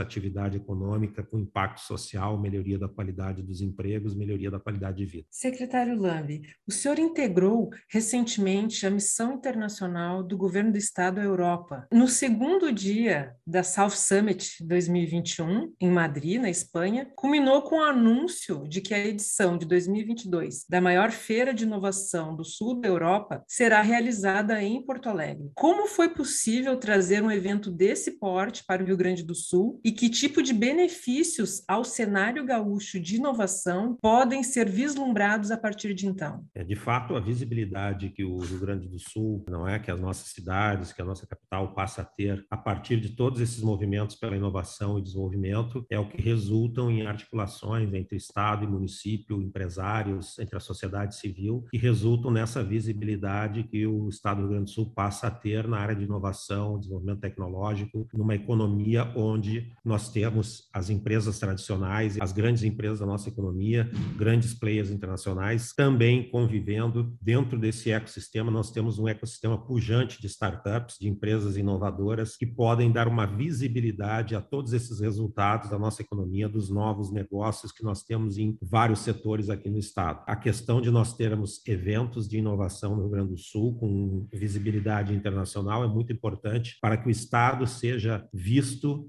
atividade 0.00 0.56
econômica 0.56 1.22
com 1.22 1.38
impacto 1.38 1.80
social, 1.80 2.38
melhoria 2.38 2.78
da 2.78 2.88
qualidade 2.88 3.42
dos 3.42 3.60
empregos, 3.60 4.14
melhoria 4.14 4.50
da 4.50 4.58
qualidade 4.58 4.98
de 4.98 5.06
vida. 5.06 5.26
Secretário 5.30 5.96
Lambi, 5.96 6.42
o 6.66 6.72
senhor 6.72 6.98
integrou 6.98 7.70
recentemente 7.90 8.86
a 8.86 8.90
missão 8.90 9.34
internacional 9.34 10.22
do 10.22 10.36
governo 10.36 10.72
do 10.72 10.78
estado 10.78 11.20
à 11.20 11.24
Europa. 11.24 11.86
No 11.92 12.08
segundo 12.08 12.72
dia 12.72 13.34
da 13.46 13.62
South 13.62 13.90
Summit 13.90 14.64
2021, 14.64 15.72
em 15.80 15.90
Madrid, 15.90 16.40
na 16.40 16.50
Espanha, 16.50 17.10
culminou 17.14 17.62
com 17.62 17.76
o 17.76 17.84
anúncio 17.84 18.66
de 18.68 18.80
que 18.80 18.94
a 18.94 19.06
edição 19.06 19.56
de 19.56 19.66
2022 19.66 20.64
da 20.68 20.80
maior 20.80 21.10
feira 21.10 21.52
de 21.52 21.64
inovação 21.64 22.34
do 22.34 22.44
sul 22.44 22.80
da 22.80 22.88
Europa 22.88 23.44
será 23.46 23.82
realizada 23.82 24.62
em 24.62 24.82
Porto 24.84 25.08
Alegre. 25.08 25.50
Como 25.54 25.86
foi 25.86 26.08
possível 26.08 26.76
trazer 26.76 27.22
um 27.22 27.30
evento 27.30 27.70
desse 27.70 28.12
porte 28.12 28.64
para 28.66 28.82
o 28.82 28.86
Rio 28.86 28.95
Grande 28.96 29.22
do 29.22 29.34
Sul 29.34 29.80
e 29.84 29.92
que 29.92 30.08
tipo 30.08 30.42
de 30.42 30.52
benefícios 30.52 31.62
ao 31.68 31.84
cenário 31.84 32.44
gaúcho 32.44 32.98
de 33.00 33.16
inovação 33.16 33.96
podem 34.00 34.42
ser 34.42 34.68
vislumbrados 34.68 35.50
a 35.50 35.56
partir 35.56 35.94
de 35.94 36.06
então? 36.06 36.44
É, 36.54 36.64
de 36.64 36.74
fato, 36.74 37.16
a 37.16 37.20
visibilidade 37.20 38.10
que 38.10 38.24
o 38.24 38.38
Rio 38.38 38.60
Grande 38.60 38.88
do 38.88 38.98
Sul, 38.98 39.44
não 39.48 39.68
é 39.68 39.78
que 39.78 39.90
as 39.90 40.00
nossas 40.00 40.28
cidades, 40.28 40.92
que 40.92 41.02
a 41.02 41.04
nossa 41.04 41.26
capital 41.26 41.74
passa 41.74 42.02
a 42.02 42.04
ter 42.04 42.44
a 42.50 42.56
partir 42.56 43.00
de 43.00 43.10
todos 43.10 43.40
esses 43.40 43.60
movimentos 43.60 44.16
pela 44.16 44.36
inovação 44.36 44.98
e 44.98 45.02
desenvolvimento, 45.02 45.84
é 45.90 45.98
o 45.98 46.08
que 46.08 46.20
resultam 46.20 46.90
em 46.90 47.06
articulações 47.06 47.92
entre 47.92 48.16
Estado 48.16 48.64
e 48.64 48.68
município, 48.68 49.42
empresários, 49.42 50.38
entre 50.38 50.56
a 50.56 50.60
sociedade 50.60 51.16
civil, 51.16 51.64
que 51.70 51.78
resultam 51.78 52.30
nessa 52.30 52.62
visibilidade 52.62 53.64
que 53.64 53.86
o 53.86 54.08
Estado 54.08 54.36
do 54.36 54.42
Rio 54.42 54.50
Grande 54.50 54.64
do 54.64 54.74
Sul 54.74 54.92
passa 54.94 55.26
a 55.26 55.30
ter 55.30 55.66
na 55.66 55.78
área 55.78 55.94
de 55.94 56.04
inovação, 56.04 56.78
desenvolvimento 56.78 57.20
tecnológico, 57.20 58.08
numa 58.14 58.34
economia 58.34 58.85
onde 59.16 59.72
nós 59.84 60.10
temos 60.10 60.68
as 60.72 60.90
empresas 60.90 61.38
tradicionais, 61.38 62.16
as 62.20 62.32
grandes 62.32 62.62
empresas 62.62 63.00
da 63.00 63.06
nossa 63.06 63.28
economia, 63.28 63.90
grandes 64.16 64.54
players 64.54 64.90
internacionais, 64.90 65.72
também 65.74 66.30
convivendo 66.30 67.16
dentro 67.20 67.58
desse 67.58 67.90
ecossistema. 67.90 68.50
Nós 68.50 68.70
temos 68.70 68.98
um 68.98 69.08
ecossistema 69.08 69.58
pujante 69.58 70.20
de 70.20 70.26
startups, 70.26 70.96
de 71.00 71.08
empresas 71.08 71.56
inovadoras 71.56 72.36
que 72.36 72.46
podem 72.46 72.92
dar 72.92 73.08
uma 73.08 73.26
visibilidade 73.26 74.34
a 74.34 74.40
todos 74.40 74.72
esses 74.72 75.00
resultados 75.00 75.70
da 75.70 75.78
nossa 75.78 76.02
economia, 76.02 76.48
dos 76.48 76.68
novos 76.68 77.12
negócios 77.12 77.72
que 77.72 77.82
nós 77.82 78.02
temos 78.02 78.38
em 78.38 78.56
vários 78.60 79.00
setores 79.00 79.48
aqui 79.48 79.70
no 79.70 79.78
estado. 79.78 80.22
A 80.26 80.36
questão 80.36 80.80
de 80.80 80.90
nós 80.90 81.14
termos 81.14 81.60
eventos 81.66 82.28
de 82.28 82.38
inovação 82.38 82.94
no 82.94 83.02
Rio 83.02 83.10
Grande 83.10 83.30
do 83.30 83.38
Sul 83.38 83.78
com 83.78 84.26
visibilidade 84.32 85.14
internacional 85.14 85.84
é 85.84 85.88
muito 85.88 86.12
importante 86.12 86.76
para 86.80 86.96
que 86.96 87.08
o 87.08 87.10
estado 87.10 87.66
seja 87.66 88.26
visto 88.32 88.65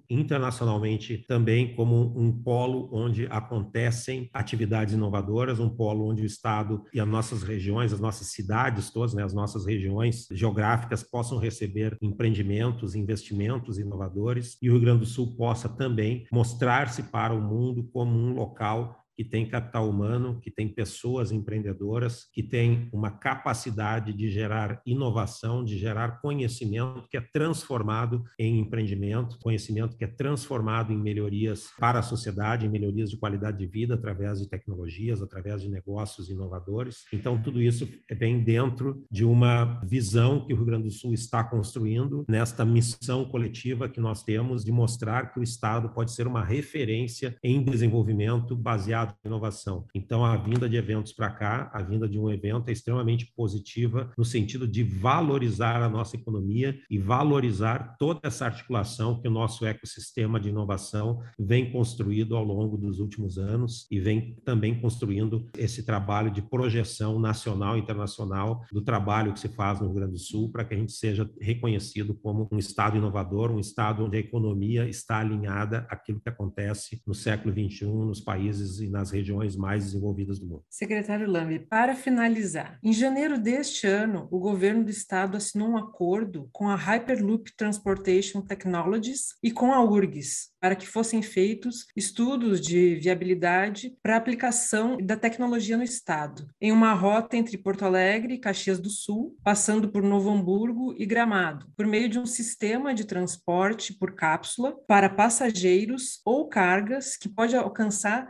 internacionalmente 0.10 0.68
tradicionalmente 0.68 1.26
também 1.28 1.76
como 1.76 2.14
um 2.18 2.32
polo 2.32 2.90
onde 2.92 3.26
acontecem 3.28 4.30
atividades 4.34 4.94
inovadoras, 4.94 5.60
um 5.60 5.70
polo 5.70 6.10
onde 6.10 6.24
o 6.24 6.26
Estado 6.26 6.84
e 6.94 7.00
as 7.00 7.08
nossas 7.08 7.44
regiões, 7.44 7.94
as 7.94 8.00
nossas 8.00 8.28
cidades 8.28 8.92
todas, 8.92 9.14
né, 9.14 9.24
as 9.24 9.34
nossas 9.34 9.66
regiões 9.66 10.28
geográficas 10.32 11.04
possam 11.04 11.38
receber 11.38 11.98
empreendimentos, 12.02 12.96
investimentos 12.96 13.80
inovadores 13.80 14.58
e 14.62 14.70
o 14.70 14.74
Rio 14.74 14.82
Grande 14.82 15.00
do 15.00 15.06
Sul 15.06 15.36
possa 15.36 15.70
também 15.70 16.26
mostrar-se 16.32 17.04
para 17.04 17.34
o 17.34 17.42
mundo 17.42 17.90
como 17.92 18.18
um 18.18 18.34
local 18.34 19.07
que 19.18 19.24
tem 19.24 19.50
capital 19.50 19.90
humano, 19.90 20.40
que 20.40 20.52
tem 20.52 20.68
pessoas 20.68 21.32
empreendedoras, 21.32 22.30
que 22.32 22.44
tem 22.44 22.88
uma 22.94 23.10
capacidade 23.10 24.14
de 24.14 24.30
gerar 24.30 24.80
inovação, 24.86 25.64
de 25.64 25.76
gerar 25.76 26.22
conhecimento 26.22 27.08
que 27.10 27.18
é 27.18 27.22
transformado 27.22 28.24
em 28.38 28.60
empreendimento, 28.60 29.40
conhecimento 29.40 29.98
que 29.98 30.04
é 30.04 30.08
transformado 30.08 30.94
em 30.94 30.98
melhorias 30.98 31.72
para 31.80 31.98
a 31.98 32.04
sociedade, 32.04 32.68
em 32.68 32.70
melhorias 32.70 33.10
de 33.10 33.18
qualidade 33.18 33.58
de 33.58 33.66
vida 33.66 33.96
através 33.96 34.40
de 34.40 34.48
tecnologias, 34.48 35.20
através 35.20 35.64
de 35.64 35.70
negócios 35.70 36.30
inovadores. 36.30 37.06
Então, 37.12 37.42
tudo 37.42 37.60
isso 37.60 37.90
vem 38.12 38.44
dentro 38.44 39.04
de 39.10 39.26
uma 39.26 39.82
visão 39.84 40.46
que 40.46 40.54
o 40.54 40.58
Rio 40.58 40.66
Grande 40.66 40.84
do 40.84 40.92
Sul 40.92 41.12
está 41.12 41.44
construindo 41.44 42.24
nesta 42.30 42.64
missão 42.64 43.26
coletiva 43.26 43.90
que 43.90 44.00
nós 44.00 44.22
temos 44.24 44.64
de 44.64 44.72
mostrar 44.72 45.34
que 45.34 45.40
o 45.40 45.44
Estado 45.44 45.90
pode 45.90 46.12
ser 46.12 46.28
uma 46.28 46.44
referência 46.44 47.36
em 47.44 47.64
desenvolvimento 47.64 48.56
baseado 48.56 49.07
inovação. 49.24 49.86
Então, 49.94 50.26
a 50.26 50.36
vinda 50.38 50.70
de 50.70 50.76
eventos 50.76 51.14
para 51.14 51.30
cá, 51.32 51.72
a 51.74 51.82
vinda 51.82 52.08
de 52.08 52.20
um 52.20 52.30
evento 52.30 52.70
é 52.70 52.72
extremamente 52.72 53.32
positiva 53.36 54.12
no 54.18 54.26
sentido 54.26 54.68
de 54.68 54.84
valorizar 54.84 55.82
a 55.82 55.90
nossa 55.90 56.16
economia 56.16 56.78
e 56.90 56.98
valorizar 56.98 57.96
toda 58.00 58.20
essa 58.24 58.46
articulação 58.46 59.20
que 59.22 59.28
o 59.28 59.32
nosso 59.32 59.66
ecossistema 59.66 60.40
de 60.40 60.50
inovação 60.50 61.22
vem 61.38 61.72
construído 61.72 62.36
ao 62.36 62.44
longo 62.44 62.78
dos 62.78 63.00
últimos 63.00 63.38
anos 63.38 63.88
e 63.92 64.00
vem 64.00 64.36
também 64.46 64.80
construindo 64.80 65.48
esse 65.58 65.86
trabalho 65.86 66.32
de 66.32 66.42
projeção 66.42 67.20
nacional 67.20 67.78
e 67.78 67.80
internacional 67.80 68.64
do 68.72 68.82
trabalho 68.82 69.34
que 69.34 69.40
se 69.40 69.50
faz 69.50 69.80
no 69.80 69.88
Rio 69.88 69.96
Grande 69.96 70.14
do 70.14 70.20
Sul 70.20 70.52
para 70.52 70.66
que 70.66 70.74
a 70.74 70.78
gente 70.78 70.92
seja 70.92 71.30
reconhecido 71.40 72.14
como 72.16 72.48
um 72.52 72.58
estado 72.58 72.98
inovador, 72.98 73.52
um 73.52 73.60
estado 73.60 74.06
onde 74.06 74.18
a 74.18 74.20
economia 74.20 74.88
está 74.88 75.20
alinhada 75.20 75.86
àquilo 75.90 76.20
que 76.20 76.30
acontece 76.30 77.02
no 77.06 77.14
século 77.14 77.54
21 77.54 78.06
nos 78.06 78.20
países 78.20 78.80
e 78.80 78.88
nas 78.98 79.12
regiões 79.12 79.56
mais 79.56 79.86
desenvolvidas 79.86 80.40
do 80.40 80.48
mundo. 80.48 80.64
Secretário 80.70 81.30
Lambe, 81.30 81.60
para 81.60 81.96
finalizar, 81.96 82.80
em 82.84 82.92
janeiro 82.92 83.38
deste 83.38 83.86
ano, 83.86 84.28
o 84.32 84.40
governo 84.40 84.84
do 84.84 84.90
estado 84.90 85.38
assinou 85.38 85.70
um 85.70 85.78
acordo 85.78 86.50
com 86.52 86.68
a 86.68 86.76
Hyperloop 86.76 87.56
Transportation 87.56 88.42
Technologies 88.42 89.36
e 89.44 89.52
com 89.52 89.72
a 89.72 89.84
URGS 89.84 90.58
para 90.60 90.76
que 90.76 90.88
fossem 90.88 91.22
feitos 91.22 91.86
estudos 91.96 92.60
de 92.60 92.96
viabilidade 92.96 93.96
para 94.02 94.18
aplicação 94.18 94.98
da 94.98 95.16
tecnologia 95.16 95.78
no 95.78 95.84
estado, 95.84 96.48
em 96.60 96.72
uma 96.72 96.94
rota 96.94 97.38
entre 97.38 97.58
Porto 97.58 97.86
Alegre 97.86 98.34
e 98.34 98.40
Caxias 98.40 98.80
do 98.80 98.90
Sul, 98.90 99.36
passando 99.44 99.90
por 99.90 100.02
Novo 100.02 100.30
Hamburgo 100.30 100.96
e 100.98 101.06
Gramado, 101.06 101.68
por 101.76 101.86
meio 101.86 102.10
de 102.10 102.20
um 102.20 102.26
sistema 102.26 102.94
de 102.94 103.06
transporte 103.06 103.94
por 103.94 104.16
cápsula 104.16 104.76
para 104.88 105.10
passageiros 105.10 106.20
ou 106.26 106.48
cargas 106.48 107.16
que 107.16 107.30
pode 107.30 107.56
alcançar 107.56 108.28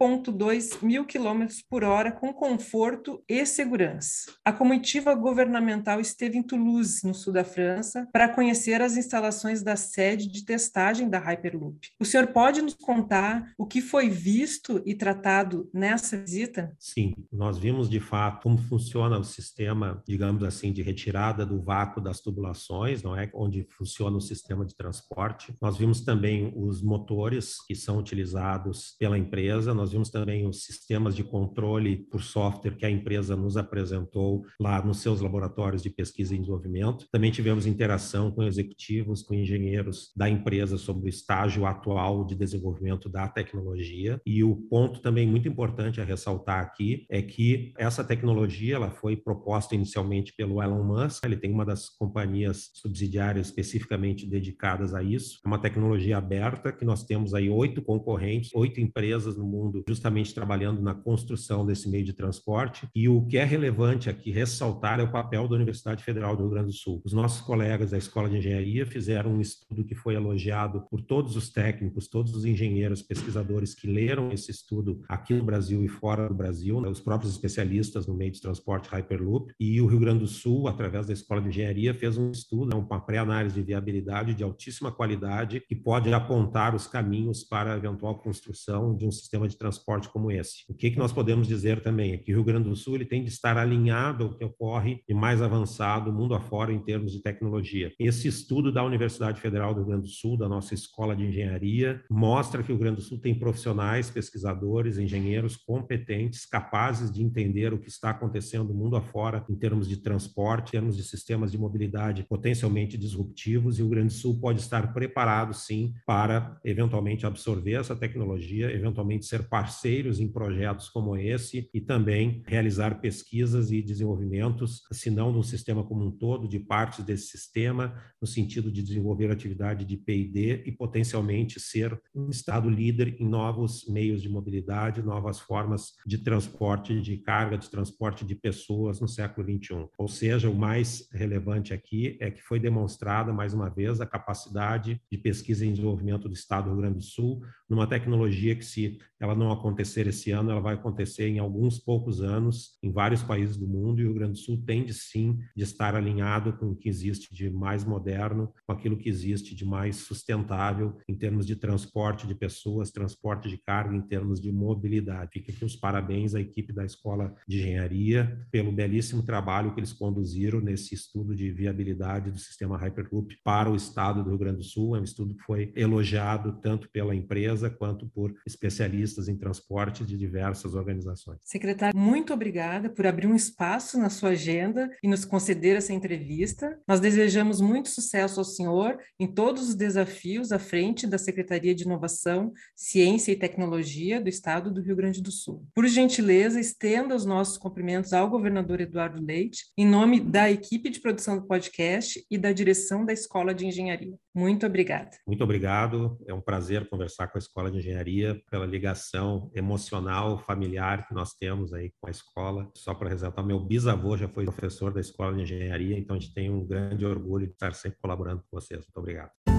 1,2 0.00 0.82
mil 0.82 1.04
quilômetros 1.04 1.60
por 1.60 1.84
hora 1.84 2.10
com 2.10 2.32
conforto 2.32 3.22
e 3.28 3.44
segurança. 3.44 4.32
A 4.42 4.52
comitiva 4.52 5.14
governamental 5.14 6.00
esteve 6.00 6.38
em 6.38 6.42
Toulouse, 6.42 7.06
no 7.06 7.14
sul 7.14 7.32
da 7.32 7.44
França, 7.44 8.08
para 8.12 8.28
conhecer 8.28 8.80
as 8.80 8.96
instalações 8.96 9.62
da 9.62 9.76
sede 9.76 10.26
de 10.26 10.44
testagem 10.44 11.08
da 11.08 11.18
Hyperloop. 11.18 11.78
O 12.00 12.04
senhor 12.04 12.28
pode 12.28 12.62
nos 12.62 12.74
contar 12.74 13.52
o 13.58 13.66
que 13.66 13.82
foi 13.82 14.08
visto 14.08 14.82
e 14.86 14.94
tratado 14.94 15.68
nessa 15.72 16.16
visita? 16.16 16.74
Sim, 16.78 17.14
nós 17.30 17.58
vimos 17.58 17.90
de 17.90 18.00
fato 18.00 18.42
como 18.42 18.56
funciona 18.56 19.18
o 19.18 19.24
sistema, 19.24 20.02
digamos 20.06 20.42
assim, 20.42 20.72
de 20.72 20.82
retirada 20.82 21.44
do 21.44 21.60
vácuo 21.60 22.00
das 22.00 22.20
tubulações, 22.20 23.02
não 23.02 23.16
é? 23.16 23.30
Onde 23.34 23.66
funciona 23.70 24.16
o 24.16 24.20
sistema 24.20 24.64
de 24.64 24.74
transporte. 24.74 25.54
Nós 25.60 25.76
vimos 25.76 26.00
também 26.00 26.52
os 26.56 26.82
motores 26.82 27.56
que 27.66 27.74
são 27.74 27.98
utilizados 27.98 28.94
pela 28.98 29.18
empresa, 29.18 29.74
nós 29.74 29.89
vimos 29.92 30.10
também 30.10 30.46
os 30.46 30.64
sistemas 30.64 31.14
de 31.14 31.24
controle 31.24 32.06
por 32.10 32.22
software 32.22 32.76
que 32.76 32.86
a 32.86 32.90
empresa 32.90 33.36
nos 33.36 33.56
apresentou 33.56 34.44
lá 34.60 34.84
nos 34.84 34.98
seus 34.98 35.20
laboratórios 35.20 35.82
de 35.82 35.90
pesquisa 35.90 36.34
e 36.34 36.38
desenvolvimento. 36.38 37.06
Também 37.10 37.30
tivemos 37.30 37.66
interação 37.66 38.30
com 38.30 38.42
executivos, 38.42 39.22
com 39.22 39.34
engenheiros 39.34 40.10
da 40.16 40.28
empresa 40.28 40.76
sobre 40.76 41.06
o 41.06 41.08
estágio 41.08 41.66
atual 41.66 42.24
de 42.24 42.34
desenvolvimento 42.34 43.08
da 43.08 43.28
tecnologia. 43.28 44.20
E 44.24 44.42
o 44.44 44.56
ponto 44.56 45.00
também 45.00 45.26
muito 45.26 45.48
importante 45.48 46.00
a 46.00 46.04
ressaltar 46.04 46.60
aqui 46.60 47.06
é 47.10 47.22
que 47.22 47.72
essa 47.78 48.04
tecnologia 48.04 48.76
ela 48.76 48.90
foi 48.90 49.16
proposta 49.16 49.74
inicialmente 49.74 50.34
pelo 50.36 50.62
Elon 50.62 50.84
Musk. 50.84 51.24
Ele 51.24 51.36
tem 51.36 51.52
uma 51.52 51.64
das 51.64 51.88
companhias 51.88 52.70
subsidiárias 52.74 53.46
especificamente 53.46 54.26
dedicadas 54.26 54.94
a 54.94 55.02
isso. 55.02 55.38
É 55.44 55.48
uma 55.48 55.58
tecnologia 55.58 56.18
aberta 56.18 56.72
que 56.72 56.84
nós 56.84 57.04
temos 57.04 57.34
aí 57.34 57.48
oito 57.48 57.82
concorrentes, 57.82 58.50
oito 58.54 58.80
empresas 58.80 59.36
no 59.36 59.44
mundo 59.44 59.79
justamente 59.86 60.34
trabalhando 60.34 60.82
na 60.82 60.94
construção 60.94 61.64
desse 61.64 61.88
meio 61.88 62.04
de 62.04 62.12
transporte. 62.12 62.88
E 62.94 63.08
o 63.08 63.24
que 63.26 63.38
é 63.38 63.44
relevante 63.44 64.08
aqui 64.08 64.30
ressaltar 64.30 65.00
é 65.00 65.02
o 65.02 65.10
papel 65.10 65.48
da 65.48 65.56
Universidade 65.56 66.04
Federal 66.04 66.36
do 66.36 66.42
Rio 66.42 66.50
Grande 66.50 66.68
do 66.68 66.72
Sul. 66.72 67.00
Os 67.04 67.12
nossos 67.12 67.40
colegas 67.40 67.90
da 67.90 67.98
Escola 67.98 68.28
de 68.28 68.38
Engenharia 68.38 68.86
fizeram 68.86 69.32
um 69.32 69.40
estudo 69.40 69.84
que 69.84 69.94
foi 69.94 70.14
elogiado 70.14 70.82
por 70.90 71.00
todos 71.00 71.36
os 71.36 71.50
técnicos, 71.50 72.08
todos 72.08 72.34
os 72.34 72.44
engenheiros, 72.44 73.02
pesquisadores 73.02 73.74
que 73.74 73.86
leram 73.86 74.32
esse 74.32 74.50
estudo 74.50 75.02
aqui 75.08 75.34
no 75.34 75.44
Brasil 75.44 75.84
e 75.84 75.88
fora 75.88 76.28
do 76.28 76.34
Brasil, 76.34 76.80
né, 76.80 76.88
os 76.88 77.00
próprios 77.00 77.32
especialistas 77.32 78.06
no 78.06 78.14
meio 78.14 78.30
de 78.30 78.40
transporte 78.40 78.88
Hyperloop. 78.88 79.52
E 79.58 79.80
o 79.80 79.86
Rio 79.86 80.00
Grande 80.00 80.20
do 80.20 80.26
Sul, 80.26 80.68
através 80.68 81.06
da 81.06 81.12
Escola 81.12 81.40
de 81.40 81.48
Engenharia, 81.48 81.94
fez 81.94 82.16
um 82.16 82.30
estudo, 82.30 82.70
né, 82.70 82.76
uma 82.76 83.00
pré-análise 83.00 83.54
de 83.54 83.62
viabilidade 83.62 84.34
de 84.34 84.42
altíssima 84.42 84.92
qualidade 84.92 85.60
que 85.68 85.74
pode 85.74 86.12
apontar 86.12 86.74
os 86.74 86.86
caminhos 86.86 87.44
para 87.44 87.74
a 87.74 87.76
eventual 87.76 88.18
construção 88.18 88.96
de 88.96 89.06
um 89.06 89.10
sistema 89.10 89.48
de 89.48 89.56
transporte 89.56 89.69
como 89.78 90.30
esse. 90.30 90.64
O 90.68 90.74
que, 90.74 90.90
que 90.90 90.98
nós 90.98 91.12
podemos 91.12 91.46
dizer 91.46 91.80
também 91.80 92.12
é 92.12 92.16
que 92.16 92.32
o 92.32 92.36
Rio 92.36 92.44
Grande 92.44 92.68
do 92.68 92.76
Sul 92.76 92.96
ele 92.96 93.04
tem 93.04 93.22
de 93.22 93.28
estar 93.28 93.56
alinhado 93.56 94.24
ao 94.24 94.34
que 94.34 94.44
ocorre 94.44 95.02
de 95.08 95.14
mais 95.14 95.42
avançado 95.42 96.12
mundo 96.12 96.34
afora 96.34 96.72
em 96.72 96.78
termos 96.78 97.12
de 97.12 97.22
tecnologia. 97.22 97.92
Esse 97.98 98.28
estudo 98.28 98.72
da 98.72 98.84
Universidade 98.84 99.40
Federal 99.40 99.74
do 99.74 99.80
Rio 99.80 99.88
Grande 99.88 100.02
do 100.02 100.12
Sul, 100.12 100.36
da 100.36 100.48
nossa 100.48 100.74
Escola 100.74 101.14
de 101.14 101.24
Engenharia, 101.24 102.02
mostra 102.10 102.62
que 102.62 102.70
o 102.70 102.74
Rio 102.74 102.80
Grande 102.82 102.96
do 102.96 103.02
Sul 103.02 103.20
tem 103.20 103.34
profissionais, 103.34 104.10
pesquisadores, 104.10 104.98
engenheiros 104.98 105.56
competentes, 105.56 106.46
capazes 106.46 107.10
de 107.10 107.22
entender 107.22 107.72
o 107.72 107.78
que 107.78 107.88
está 107.88 108.10
acontecendo 108.10 108.74
mundo 108.74 108.96
afora 108.96 109.44
em 109.48 109.54
termos 109.54 109.88
de 109.88 109.96
transporte, 109.98 110.68
em 110.68 110.72
termos 110.72 110.96
de 110.96 111.02
sistemas 111.02 111.52
de 111.52 111.58
mobilidade 111.58 112.24
potencialmente 112.24 112.96
disruptivos, 112.96 113.78
e 113.78 113.82
o 113.82 113.84
Rio 113.86 113.90
Grande 113.90 114.14
do 114.14 114.20
Sul 114.20 114.40
pode 114.40 114.60
estar 114.60 114.92
preparado, 114.92 115.54
sim, 115.54 115.92
para 116.06 116.58
eventualmente 116.64 117.26
absorver 117.26 117.74
essa 117.74 117.94
tecnologia, 117.94 118.72
eventualmente 118.72 119.26
ser 119.26 119.48
parceiros 119.50 120.20
em 120.20 120.28
projetos 120.28 120.88
como 120.88 121.16
esse 121.16 121.68
e 121.74 121.80
também 121.80 122.42
realizar 122.46 123.00
pesquisas 123.00 123.72
e 123.72 123.82
desenvolvimentos, 123.82 124.82
se 124.92 125.10
não 125.10 125.32
no 125.32 125.42
sistema 125.42 125.82
como 125.82 126.06
um 126.06 126.10
todo, 126.10 126.48
de 126.48 126.60
partes 126.60 127.04
desse 127.04 127.26
sistema, 127.26 128.00
no 128.22 128.26
sentido 128.26 128.70
de 128.70 128.82
desenvolver 128.82 129.30
atividade 129.30 129.84
de 129.84 129.96
P&D 129.96 130.62
e 130.64 130.72
potencialmente 130.72 131.58
ser 131.58 132.00
um 132.14 132.30
estado 132.30 132.70
líder 132.70 133.20
em 133.20 133.28
novos 133.28 133.86
meios 133.88 134.22
de 134.22 134.28
mobilidade, 134.28 135.02
novas 135.02 135.40
formas 135.40 135.94
de 136.06 136.18
transporte 136.18 137.00
de 137.00 137.16
carga, 137.16 137.58
de 137.58 137.68
transporte 137.68 138.24
de 138.24 138.36
pessoas 138.36 139.00
no 139.00 139.08
século 139.08 139.44
21. 139.46 139.88
Ou 139.98 140.06
seja, 140.06 140.48
o 140.48 140.54
mais 140.54 141.08
relevante 141.12 141.74
aqui 141.74 142.16
é 142.20 142.30
que 142.30 142.40
foi 142.40 142.60
demonstrada 142.60 143.32
mais 143.32 143.52
uma 143.52 143.68
vez 143.68 144.00
a 144.00 144.06
capacidade 144.06 145.00
de 145.10 145.18
pesquisa 145.18 145.66
e 145.66 145.70
desenvolvimento 145.70 146.28
do 146.28 146.34
estado 146.34 146.64
do 146.64 146.70
Rio 146.70 146.82
Grande 146.82 146.98
do 146.98 147.04
Sul 147.04 147.42
numa 147.70 147.86
tecnologia 147.86 148.56
que 148.56 148.64
se 148.64 148.98
ela 149.20 149.34
não 149.34 149.52
acontecer 149.52 150.06
esse 150.06 150.32
ano, 150.32 150.50
ela 150.50 150.60
vai 150.60 150.74
acontecer 150.74 151.28
em 151.28 151.38
alguns 151.38 151.78
poucos 151.78 152.20
anos 152.22 152.78
em 152.82 152.90
vários 152.90 153.22
países 153.22 153.56
do 153.56 153.68
mundo 153.68 154.00
e 154.00 154.04
o 154.04 154.08
Rio 154.08 154.14
Grande 154.14 154.32
do 154.32 154.38
Sul 154.38 154.62
tende 154.66 154.92
sim 154.94 155.38
de 155.54 155.62
estar 155.62 155.94
alinhado 155.94 156.54
com 156.54 156.70
o 156.70 156.74
que 156.74 156.88
existe 156.88 157.32
de 157.34 157.50
mais 157.50 157.84
moderno, 157.84 158.52
com 158.66 158.72
aquilo 158.72 158.96
que 158.96 159.08
existe 159.08 159.54
de 159.54 159.64
mais 159.64 159.96
sustentável 159.96 160.96
em 161.06 161.14
termos 161.14 161.46
de 161.46 161.54
transporte 161.54 162.26
de 162.26 162.34
pessoas, 162.34 162.90
transporte 162.90 163.48
de 163.48 163.58
carga, 163.58 163.94
em 163.94 164.00
termos 164.00 164.40
de 164.40 164.50
mobilidade. 164.50 165.32
Fica 165.34 165.52
aqui 165.52 165.64
os 165.64 165.76
parabéns 165.76 166.34
à 166.34 166.40
equipe 166.40 166.72
da 166.72 166.84
Escola 166.84 167.34
de 167.46 167.58
Engenharia 167.58 168.46
pelo 168.50 168.72
belíssimo 168.72 169.22
trabalho 169.22 169.74
que 169.74 169.80
eles 169.80 169.92
conduziram 169.92 170.60
nesse 170.60 170.94
estudo 170.94 171.36
de 171.36 171.50
viabilidade 171.50 172.30
do 172.30 172.38
sistema 172.38 172.78
Hyperloop 172.78 173.36
para 173.44 173.70
o 173.70 173.76
estado 173.76 174.24
do 174.24 174.30
Rio 174.30 174.38
Grande 174.38 174.58
do 174.58 174.64
Sul. 174.64 174.96
É 174.96 175.00
um 175.00 175.04
estudo 175.04 175.34
que 175.34 175.42
foi 175.42 175.72
elogiado 175.76 176.58
tanto 176.62 176.88
pela 176.90 177.14
empresa 177.14 177.59
empresa 177.60 177.70
quanto 177.70 178.06
por 178.06 178.34
especialistas 178.46 179.28
em 179.28 179.36
transporte 179.36 180.04
de 180.04 180.16
diversas 180.16 180.74
organizações. 180.74 181.38
Secretário, 181.44 181.98
muito 181.98 182.32
obrigada 182.32 182.88
por 182.88 183.06
abrir 183.06 183.26
um 183.26 183.34
espaço 183.34 183.98
na 183.98 184.08
sua 184.08 184.30
agenda 184.30 184.90
e 185.02 185.08
nos 185.08 185.24
conceder 185.24 185.76
essa 185.76 185.92
entrevista. 185.92 186.78
Nós 186.88 187.00
desejamos 187.00 187.60
muito 187.60 187.88
sucesso 187.88 188.40
ao 188.40 188.44
senhor 188.44 188.98
em 189.18 189.26
todos 189.26 189.68
os 189.68 189.74
desafios 189.74 190.52
à 190.52 190.58
frente 190.58 191.06
da 191.06 191.18
Secretaria 191.18 191.74
de 191.74 191.84
Inovação, 191.84 192.52
Ciência 192.74 193.32
e 193.32 193.36
Tecnologia 193.36 194.20
do 194.20 194.28
Estado 194.28 194.70
do 194.70 194.80
Rio 194.80 194.96
Grande 194.96 195.22
do 195.22 195.30
Sul. 195.30 195.64
Por 195.74 195.86
gentileza, 195.86 196.58
estenda 196.58 197.14
os 197.14 197.24
nossos 197.24 197.58
cumprimentos 197.58 198.12
ao 198.12 198.30
governador 198.30 198.80
Eduardo 198.80 199.22
Leite, 199.22 199.66
em 199.76 199.86
nome 199.86 200.20
da 200.20 200.50
equipe 200.50 200.88
de 200.88 201.00
produção 201.00 201.36
do 201.38 201.46
podcast 201.46 202.24
e 202.30 202.38
da 202.38 202.52
direção 202.52 203.04
da 203.04 203.12
Escola 203.12 203.54
de 203.54 203.66
Engenharia. 203.66 204.16
Muito 204.34 204.64
obrigada. 204.64 205.10
Muito 205.26 205.42
obrigado. 205.42 206.18
É 206.26 206.32
um 206.32 206.40
prazer 206.40 206.88
conversar 206.88 207.28
com 207.28 207.38
a 207.38 207.40
Escola 207.40 207.70
de 207.70 207.78
Engenharia 207.78 208.40
pela 208.50 208.64
ligação 208.64 209.50
emocional, 209.54 210.38
familiar 210.38 211.06
que 211.06 211.14
nós 211.14 211.34
temos 211.34 211.72
aí 211.72 211.92
com 212.00 212.06
a 212.06 212.10
escola. 212.10 212.70
Só 212.76 212.94
para 212.94 213.08
ressaltar, 213.08 213.44
meu 213.44 213.58
bisavô 213.58 214.16
já 214.16 214.28
foi 214.28 214.44
professor 214.44 214.92
da 214.92 215.00
Escola 215.00 215.34
de 215.34 215.42
Engenharia, 215.42 215.98
então 215.98 216.16
a 216.16 216.18
gente 216.18 216.32
tem 216.32 216.50
um 216.50 216.64
grande 216.64 217.04
orgulho 217.04 217.46
de 217.46 217.52
estar 217.52 217.74
sempre 217.74 217.98
colaborando 218.00 218.42
com 218.42 218.60
vocês. 218.60 218.80
Muito 218.80 218.96
obrigado. 218.96 219.49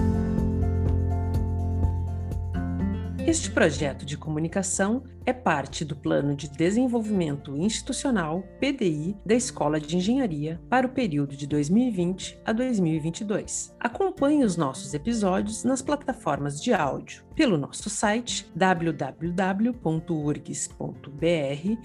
Este 3.24 3.52
projeto 3.52 4.04
de 4.04 4.18
comunicação 4.18 5.04
é 5.24 5.32
parte 5.32 5.84
do 5.84 5.94
Plano 5.94 6.34
de 6.34 6.48
Desenvolvimento 6.48 7.56
Institucional 7.56 8.42
PDI 8.58 9.16
da 9.24 9.34
Escola 9.34 9.78
de 9.78 9.96
Engenharia 9.96 10.60
para 10.68 10.88
o 10.88 10.90
período 10.90 11.36
de 11.36 11.46
2020 11.46 12.40
a 12.44 12.52
2022. 12.52 13.76
Acompanhe 13.78 14.44
os 14.44 14.56
nossos 14.56 14.92
episódios 14.92 15.62
nas 15.62 15.80
plataformas 15.80 16.60
de 16.60 16.74
áudio 16.74 17.22
pelo 17.36 17.56
nosso 17.56 17.88
site 17.88 18.50
www.urgs.br 18.56 19.72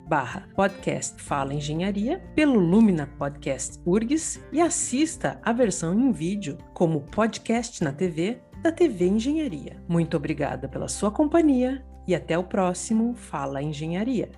barra 0.07 0.49
podcast 0.55 1.21
Fala 1.21 1.53
Engenharia, 1.53 2.19
pelo 2.35 2.59
Lumina 2.59 3.07
Podcast 3.17 3.79
URGS 3.85 4.41
e 4.51 4.59
assista 4.59 5.39
a 5.43 5.53
versão 5.53 5.93
em 5.93 6.11
vídeo 6.11 6.57
como 6.73 7.01
podcast 7.01 7.83
na 7.83 7.93
TV 7.93 8.41
da 8.61 8.71
TV 8.71 9.07
Engenharia. 9.07 9.77
Muito 9.87 10.17
obrigada 10.17 10.67
pela 10.67 10.87
sua 10.87 11.11
companhia 11.11 11.83
e 12.07 12.15
até 12.15 12.37
o 12.37 12.43
próximo 12.43 13.13
Fala 13.15 13.61
Engenharia. 13.61 14.29